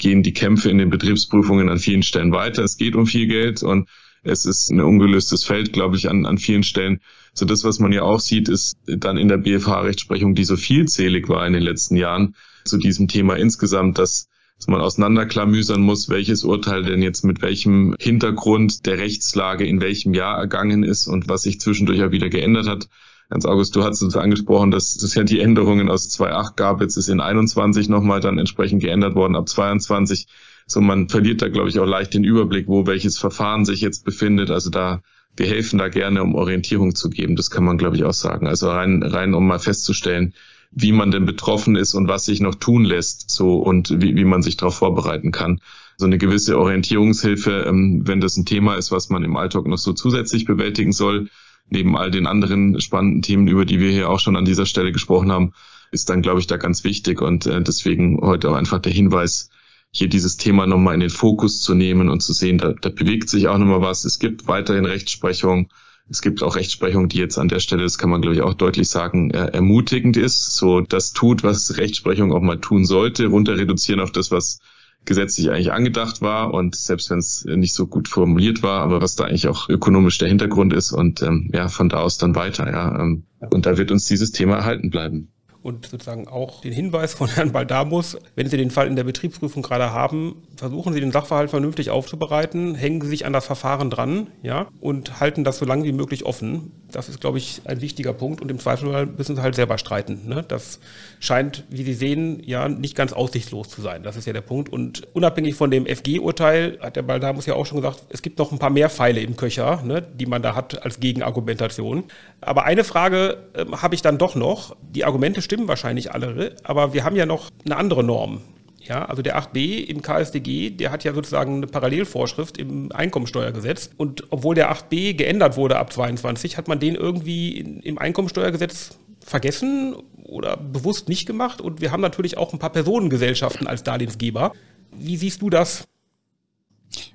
gehen 0.00 0.24
die 0.24 0.32
Kämpfe 0.32 0.70
in 0.70 0.78
den 0.78 0.90
Betriebsprüfungen 0.90 1.68
an 1.68 1.78
vielen 1.78 2.02
Stellen 2.02 2.32
weiter. 2.32 2.64
Es 2.64 2.76
geht 2.76 2.96
um 2.96 3.06
viel 3.06 3.28
Geld 3.28 3.62
und 3.62 3.88
es 4.22 4.44
ist 4.44 4.70
ein 4.70 4.80
ungelöstes 4.80 5.44
Feld, 5.44 5.72
glaube 5.72 5.96
ich, 5.96 6.10
an, 6.10 6.26
an 6.26 6.38
vielen 6.38 6.62
Stellen. 6.62 7.00
So 7.32 7.46
das, 7.46 7.64
was 7.64 7.78
man 7.78 7.92
ja 7.92 8.02
auch 8.02 8.20
sieht, 8.20 8.48
ist 8.48 8.76
dann 8.86 9.16
in 9.16 9.28
der 9.28 9.38
BFH-Rechtsprechung, 9.38 10.34
die 10.34 10.44
so 10.44 10.56
vielzählig 10.56 11.28
war 11.28 11.46
in 11.46 11.52
den 11.52 11.62
letzten 11.62 11.96
Jahren, 11.96 12.34
zu 12.64 12.76
diesem 12.76 13.08
Thema 13.08 13.36
insgesamt, 13.36 13.98
dass 13.98 14.28
man 14.66 14.82
auseinanderklamüsern 14.82 15.80
muss, 15.80 16.10
welches 16.10 16.44
Urteil 16.44 16.82
denn 16.82 17.02
jetzt 17.02 17.24
mit 17.24 17.40
welchem 17.40 17.94
Hintergrund 17.98 18.84
der 18.84 18.98
Rechtslage 18.98 19.64
in 19.66 19.80
welchem 19.80 20.12
Jahr 20.12 20.38
ergangen 20.38 20.82
ist 20.82 21.06
und 21.06 21.28
was 21.28 21.42
sich 21.42 21.60
zwischendurch 21.60 21.98
ja 21.98 22.12
wieder 22.12 22.28
geändert 22.28 22.68
hat. 22.68 22.88
Hans 23.30 23.46
August, 23.46 23.76
du 23.76 23.84
hast 23.84 24.02
uns 24.02 24.16
angesprochen, 24.16 24.72
dass 24.72 25.00
es 25.00 25.14
ja 25.14 25.22
die 25.22 25.40
Änderungen 25.40 25.88
aus 25.88 26.08
2.8 26.08 26.56
gab. 26.56 26.80
Jetzt 26.80 26.96
ist 26.96 27.08
in 27.08 27.20
21 27.20 27.88
nochmal 27.88 28.20
dann 28.20 28.38
entsprechend 28.38 28.82
geändert 28.82 29.14
worden 29.14 29.36
ab 29.36 29.48
22. 29.48 30.26
So, 30.66 30.80
man 30.80 31.08
verliert 31.08 31.40
da, 31.40 31.48
glaube 31.48 31.68
ich, 31.68 31.78
auch 31.78 31.86
leicht 31.86 32.14
den 32.14 32.24
Überblick, 32.24 32.66
wo 32.66 32.86
welches 32.86 33.18
Verfahren 33.18 33.64
sich 33.64 33.80
jetzt 33.80 34.04
befindet. 34.04 34.50
Also 34.50 34.70
da, 34.70 35.02
wir 35.36 35.46
helfen 35.46 35.78
da 35.78 35.88
gerne, 35.88 36.22
um 36.22 36.34
Orientierung 36.34 36.96
zu 36.96 37.08
geben. 37.08 37.36
Das 37.36 37.50
kann 37.50 37.64
man, 37.64 37.78
glaube 37.78 37.96
ich, 37.96 38.04
auch 38.04 38.12
sagen. 38.12 38.48
Also 38.48 38.68
rein, 38.68 39.02
rein, 39.02 39.34
um 39.34 39.46
mal 39.46 39.60
festzustellen, 39.60 40.34
wie 40.72 40.92
man 40.92 41.12
denn 41.12 41.24
betroffen 41.24 41.76
ist 41.76 41.94
und 41.94 42.08
was 42.08 42.24
sich 42.24 42.40
noch 42.40 42.56
tun 42.56 42.84
lässt, 42.84 43.30
so 43.30 43.56
und 43.56 44.00
wie, 44.00 44.16
wie 44.16 44.24
man 44.24 44.42
sich 44.42 44.56
darauf 44.56 44.76
vorbereiten 44.76 45.30
kann. 45.30 45.60
So 45.96 46.06
eine 46.06 46.18
gewisse 46.18 46.58
Orientierungshilfe, 46.58 47.64
ähm, 47.68 48.02
wenn 48.06 48.20
das 48.20 48.36
ein 48.36 48.46
Thema 48.46 48.74
ist, 48.74 48.90
was 48.90 49.08
man 49.08 49.22
im 49.22 49.36
Alltag 49.36 49.66
noch 49.66 49.78
so 49.78 49.92
zusätzlich 49.92 50.46
bewältigen 50.46 50.92
soll, 50.92 51.28
neben 51.70 51.96
all 51.96 52.10
den 52.10 52.26
anderen 52.26 52.80
spannenden 52.80 53.22
Themen, 53.22 53.48
über 53.48 53.64
die 53.64 53.80
wir 53.80 53.90
hier 53.90 54.10
auch 54.10 54.20
schon 54.20 54.36
an 54.36 54.44
dieser 54.44 54.66
Stelle 54.66 54.92
gesprochen 54.92 55.32
haben, 55.32 55.52
ist 55.92 56.10
dann, 56.10 56.22
glaube 56.22 56.40
ich, 56.40 56.46
da 56.46 56.56
ganz 56.56 56.84
wichtig. 56.84 57.20
Und 57.20 57.46
äh, 57.46 57.62
deswegen 57.62 58.20
heute 58.20 58.50
auch 58.50 58.54
einfach 58.54 58.80
der 58.80 58.92
Hinweis, 58.92 59.50
hier 59.92 60.08
dieses 60.08 60.36
Thema 60.36 60.66
nochmal 60.66 60.94
in 60.94 61.00
den 61.00 61.10
Fokus 61.10 61.60
zu 61.62 61.74
nehmen 61.74 62.10
und 62.10 62.20
zu 62.20 62.32
sehen, 62.32 62.58
da, 62.58 62.72
da 62.72 62.90
bewegt 62.90 63.28
sich 63.28 63.48
auch 63.48 63.58
nochmal 63.58 63.80
was. 63.80 64.04
Es 64.04 64.20
gibt 64.20 64.46
weiterhin 64.46 64.84
Rechtsprechung 64.84 65.68
es 66.10 66.22
gibt 66.22 66.42
auch 66.42 66.56
Rechtsprechung, 66.56 67.08
die 67.08 67.18
jetzt 67.18 67.38
an 67.38 67.46
der 67.46 67.60
Stelle, 67.60 67.84
das 67.84 67.96
kann 67.96 68.10
man 68.10 68.20
glaube 68.20 68.34
ich 68.34 68.42
auch 68.42 68.54
deutlich 68.54 68.88
sagen, 68.88 69.30
äh, 69.30 69.46
ermutigend 69.52 70.16
ist. 70.16 70.56
So 70.56 70.80
das 70.80 71.12
tut, 71.12 71.44
was 71.44 71.76
Rechtsprechung 71.78 72.32
auch 72.32 72.42
mal 72.42 72.58
tun 72.60 72.84
sollte, 72.84 73.26
runter 73.26 73.56
reduzieren 73.56 74.00
auf 74.00 74.10
das, 74.10 74.32
was 74.32 74.58
gesetzlich 75.04 75.50
eigentlich 75.50 75.72
angedacht 75.72 76.22
war 76.22 76.54
und 76.54 76.76
selbst 76.76 77.10
wenn 77.10 77.18
es 77.18 77.44
nicht 77.44 77.74
so 77.74 77.86
gut 77.86 78.08
formuliert 78.08 78.62
war, 78.62 78.82
aber 78.82 79.00
was 79.00 79.16
da 79.16 79.24
eigentlich 79.24 79.48
auch 79.48 79.68
ökonomisch 79.68 80.18
der 80.18 80.28
Hintergrund 80.28 80.72
ist 80.72 80.92
und 80.92 81.22
ähm, 81.22 81.50
ja, 81.52 81.68
von 81.68 81.88
da 81.88 81.98
aus 81.98 82.18
dann 82.18 82.34
weiter, 82.34 82.70
ja. 82.70 82.98
Ähm, 83.00 83.24
und 83.50 83.66
da 83.66 83.78
wird 83.78 83.90
uns 83.90 84.06
dieses 84.06 84.32
Thema 84.32 84.56
erhalten 84.56 84.90
bleiben. 84.90 85.29
Und 85.62 85.86
sozusagen 85.86 86.26
auch 86.26 86.62
den 86.62 86.72
Hinweis 86.72 87.12
von 87.12 87.28
Herrn 87.28 87.52
Baldamus, 87.52 88.16
wenn 88.34 88.48
Sie 88.48 88.56
den 88.56 88.70
Fall 88.70 88.86
in 88.86 88.96
der 88.96 89.04
Betriebsprüfung 89.04 89.62
gerade 89.62 89.92
haben, 89.92 90.42
versuchen 90.56 90.94
Sie 90.94 91.00
den 91.00 91.12
Sachverhalt 91.12 91.50
vernünftig 91.50 91.90
aufzubereiten, 91.90 92.74
hängen 92.74 93.02
Sie 93.02 93.08
sich 93.08 93.26
an 93.26 93.32
das 93.32 93.44
Verfahren 93.44 93.90
dran, 93.90 94.28
ja, 94.42 94.68
und 94.80 95.20
halten 95.20 95.44
das 95.44 95.58
so 95.58 95.66
lange 95.66 95.84
wie 95.84 95.92
möglich 95.92 96.24
offen. 96.24 96.72
Das 96.90 97.08
ist, 97.08 97.20
glaube 97.20 97.38
ich, 97.38 97.62
ein 97.66 97.80
wichtiger 97.80 98.12
Punkt. 98.12 98.40
Und 98.40 98.50
im 98.50 98.58
Zweifelsfall 98.58 99.06
müssen 99.06 99.36
Sie 99.36 99.42
halt 99.42 99.54
selber 99.54 99.78
streiten. 99.78 100.26
Ne? 100.26 100.44
Das 100.46 100.80
scheint, 101.18 101.64
wie 101.68 101.82
Sie 101.82 101.94
sehen, 101.94 102.42
ja 102.44 102.68
nicht 102.68 102.96
ganz 102.96 103.12
aussichtslos 103.12 103.68
zu 103.68 103.82
sein. 103.82 104.02
Das 104.02 104.16
ist 104.16 104.26
ja 104.26 104.32
der 104.32 104.40
Punkt. 104.40 104.70
Und 104.70 105.02
unabhängig 105.14 105.54
von 105.54 105.70
dem 105.70 105.86
FG-Urteil 105.86 106.78
hat 106.80 106.96
der 106.96 107.02
Baldamus 107.02 107.46
ja 107.46 107.54
auch 107.54 107.66
schon 107.66 107.80
gesagt, 107.80 108.06
es 108.08 108.22
gibt 108.22 108.38
noch 108.38 108.50
ein 108.50 108.58
paar 108.58 108.70
mehr 108.70 108.90
Pfeile 108.90 109.20
im 109.20 109.36
Köcher, 109.36 109.82
ne, 109.84 110.02
die 110.02 110.26
man 110.26 110.42
da 110.42 110.54
hat 110.54 110.82
als 110.82 111.00
Gegenargumentation. 111.00 112.04
Aber 112.40 112.64
eine 112.64 112.84
Frage 112.84 113.44
äh, 113.54 113.66
habe 113.76 113.94
ich 113.94 114.02
dann 114.02 114.18
doch 114.18 114.34
noch. 114.34 114.76
Die 114.80 115.04
Argumente 115.04 115.42
stimmen 115.50 115.66
wahrscheinlich 115.66 116.12
alle, 116.12 116.54
aber 116.62 116.94
wir 116.94 117.02
haben 117.02 117.16
ja 117.16 117.26
noch 117.26 117.50
eine 117.64 117.76
andere 117.76 118.04
Norm. 118.04 118.40
Ja, 118.80 119.04
also 119.06 119.20
der 119.20 119.36
8b 119.36 119.84
im 119.84 120.00
KSDG, 120.00 120.70
der 120.70 120.92
hat 120.92 121.02
ja 121.02 121.12
sozusagen 121.12 121.56
eine 121.56 121.66
Parallelvorschrift 121.66 122.56
im 122.56 122.92
Einkommensteuergesetz. 122.92 123.90
Und 123.96 124.24
obwohl 124.30 124.54
der 124.54 124.72
8b 124.72 125.14
geändert 125.14 125.56
wurde 125.56 125.76
ab 125.76 125.92
22, 125.92 126.56
hat 126.56 126.68
man 126.68 126.78
den 126.78 126.94
irgendwie 126.94 127.58
im 127.58 127.98
Einkommensteuergesetz 127.98 128.96
vergessen 129.24 129.96
oder 130.22 130.56
bewusst 130.56 131.08
nicht 131.08 131.26
gemacht. 131.26 131.60
Und 131.60 131.80
wir 131.80 131.90
haben 131.90 132.00
natürlich 132.00 132.38
auch 132.38 132.52
ein 132.52 132.60
paar 132.60 132.70
Personengesellschaften 132.70 133.66
als 133.66 133.82
Darlehensgeber. 133.82 134.52
Wie 134.92 135.16
siehst 135.16 135.42
du 135.42 135.50
das? 135.50 135.84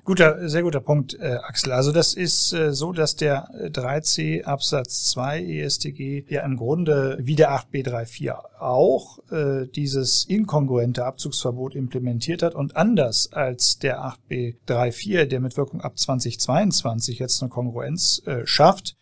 Guter, 0.04 0.48
sehr 0.48 0.62
guter 0.62 0.80
Punkt, 0.80 1.14
äh, 1.14 1.38
Axel. 1.42 1.72
Also 1.72 1.92
das 1.92 2.14
ist 2.14 2.52
äh, 2.52 2.72
so, 2.72 2.92
dass 2.92 3.16
der 3.16 3.48
3c 3.70 4.44
Absatz 4.44 5.10
2 5.10 5.44
ESTG 5.44 6.24
ja 6.28 6.42
im 6.42 6.56
Grunde 6.56 7.18
wie 7.20 7.34
der 7.34 7.50
8b34 7.50 8.34
auch 8.58 9.18
äh, 9.30 9.66
dieses 9.66 10.24
inkongruente 10.24 11.04
Abzugsverbot 11.04 11.74
implementiert 11.74 12.42
hat 12.42 12.54
und 12.54 12.76
anders 12.76 13.32
als 13.32 13.78
der 13.78 14.00
8b34, 14.30 15.26
der 15.26 15.40
mit 15.40 15.56
Wirkung 15.56 15.80
ab 15.82 15.98
2022 15.98 17.18
jetzt 17.18 17.42
eine 17.42 17.50
Kongruenz 17.50 18.22
äh, 18.26 18.46
schafft, 18.46 18.96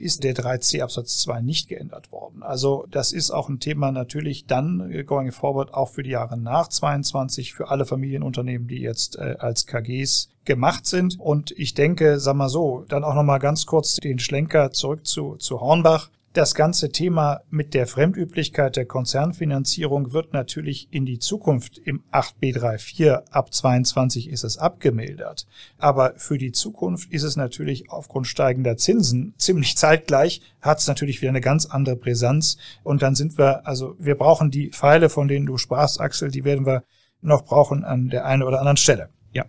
ist 0.00 0.24
der 0.24 0.34
3c 0.34 0.82
Absatz 0.82 1.18
2 1.18 1.40
nicht 1.42 1.68
geändert 1.68 2.10
worden. 2.12 2.42
Also 2.42 2.86
das 2.90 3.12
ist 3.12 3.30
auch 3.30 3.48
ein 3.48 3.60
Thema 3.60 3.92
natürlich 3.92 4.46
dann 4.46 4.90
äh, 4.90 5.04
going 5.04 5.32
forward 5.32 5.74
auch 5.74 5.90
für 5.90 6.02
die 6.02 6.10
Jahre 6.10 6.36
nach 6.36 6.68
22 6.68 7.54
für 7.54 7.68
alle 7.68 7.84
Familienunternehmen, 7.84 8.66
die 8.68 8.80
jetzt 8.80 9.16
äh, 9.16 9.36
als 9.38 9.66
KGs 9.66 10.30
gemacht 10.44 10.86
sind. 10.86 11.18
Und 11.20 11.52
ich 11.52 11.74
denke, 11.74 12.18
sag 12.18 12.36
mal 12.36 12.48
so, 12.48 12.84
dann 12.88 13.04
auch 13.04 13.14
noch 13.14 13.22
mal 13.22 13.38
ganz 13.38 13.66
kurz 13.66 13.96
den 13.96 14.18
Schlenker 14.18 14.72
zurück 14.72 15.06
zu, 15.06 15.36
zu 15.36 15.60
Hornbach. 15.60 16.10
Das 16.32 16.54
ganze 16.54 16.90
Thema 16.90 17.40
mit 17.50 17.74
der 17.74 17.88
Fremdüblichkeit 17.88 18.76
der 18.76 18.86
Konzernfinanzierung 18.86 20.12
wird 20.12 20.32
natürlich 20.32 20.86
in 20.92 21.04
die 21.04 21.18
Zukunft 21.18 21.76
im 21.78 22.04
8b34 22.12 23.32
ab 23.32 23.52
22 23.52 24.28
ist 24.28 24.44
es 24.44 24.56
abgemildert. 24.56 25.48
Aber 25.76 26.14
für 26.18 26.38
die 26.38 26.52
Zukunft 26.52 27.10
ist 27.10 27.24
es 27.24 27.34
natürlich 27.34 27.90
aufgrund 27.90 28.28
steigender 28.28 28.76
Zinsen 28.76 29.34
ziemlich 29.38 29.76
zeitgleich, 29.76 30.40
hat 30.60 30.78
es 30.78 30.86
natürlich 30.86 31.20
wieder 31.20 31.30
eine 31.30 31.40
ganz 31.40 31.66
andere 31.66 31.96
Brisanz. 31.96 32.58
Und 32.84 33.02
dann 33.02 33.16
sind 33.16 33.36
wir, 33.36 33.66
also 33.66 33.96
wir 33.98 34.14
brauchen 34.14 34.52
die 34.52 34.70
Pfeile, 34.70 35.08
von 35.08 35.26
denen 35.26 35.46
du 35.46 35.56
sprachst, 35.56 36.00
Axel, 36.00 36.30
die 36.30 36.44
werden 36.44 36.64
wir 36.64 36.84
noch 37.22 37.44
brauchen 37.44 37.82
an 37.82 38.08
der 38.08 38.24
einen 38.24 38.44
oder 38.44 38.60
anderen 38.60 38.76
Stelle. 38.76 39.08
Ja. 39.32 39.46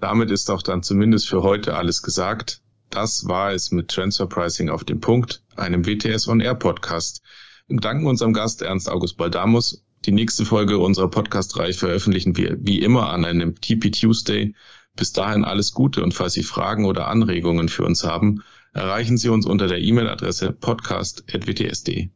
Damit 0.00 0.30
ist 0.30 0.50
auch 0.50 0.60
dann 0.60 0.82
zumindest 0.82 1.30
für 1.30 1.42
heute 1.42 1.74
alles 1.76 2.02
gesagt. 2.02 2.60
Das 2.94 3.26
war 3.26 3.52
es 3.52 3.72
mit 3.72 3.88
Transfer 3.88 4.28
Pricing 4.28 4.70
auf 4.70 4.84
dem 4.84 5.00
Punkt, 5.00 5.42
einem 5.56 5.84
WTS 5.84 6.28
On 6.28 6.38
Air 6.38 6.54
Podcast. 6.54 7.22
Wir 7.66 7.78
danken 7.78 8.06
unserem 8.06 8.32
Gast 8.32 8.62
Ernst 8.62 8.88
August 8.88 9.16
Baldamus. 9.16 9.84
Die 10.04 10.12
nächste 10.12 10.44
Folge 10.44 10.78
unserer 10.78 11.10
Podcast-Reihe 11.10 11.72
veröffentlichen 11.72 12.36
wir 12.36 12.56
wie 12.60 12.80
immer 12.80 13.10
an 13.10 13.24
einem 13.24 13.60
TP 13.60 13.90
Tuesday. 13.90 14.54
Bis 14.94 15.12
dahin 15.12 15.44
alles 15.44 15.72
Gute 15.72 16.04
und 16.04 16.14
falls 16.14 16.34
Sie 16.34 16.44
Fragen 16.44 16.84
oder 16.84 17.08
Anregungen 17.08 17.68
für 17.68 17.84
uns 17.84 18.04
haben, 18.04 18.44
erreichen 18.74 19.16
Sie 19.16 19.28
uns 19.28 19.44
unter 19.44 19.66
der 19.66 19.80
E-Mail-Adresse 19.80 20.52
podcast.wts.de. 20.52 22.10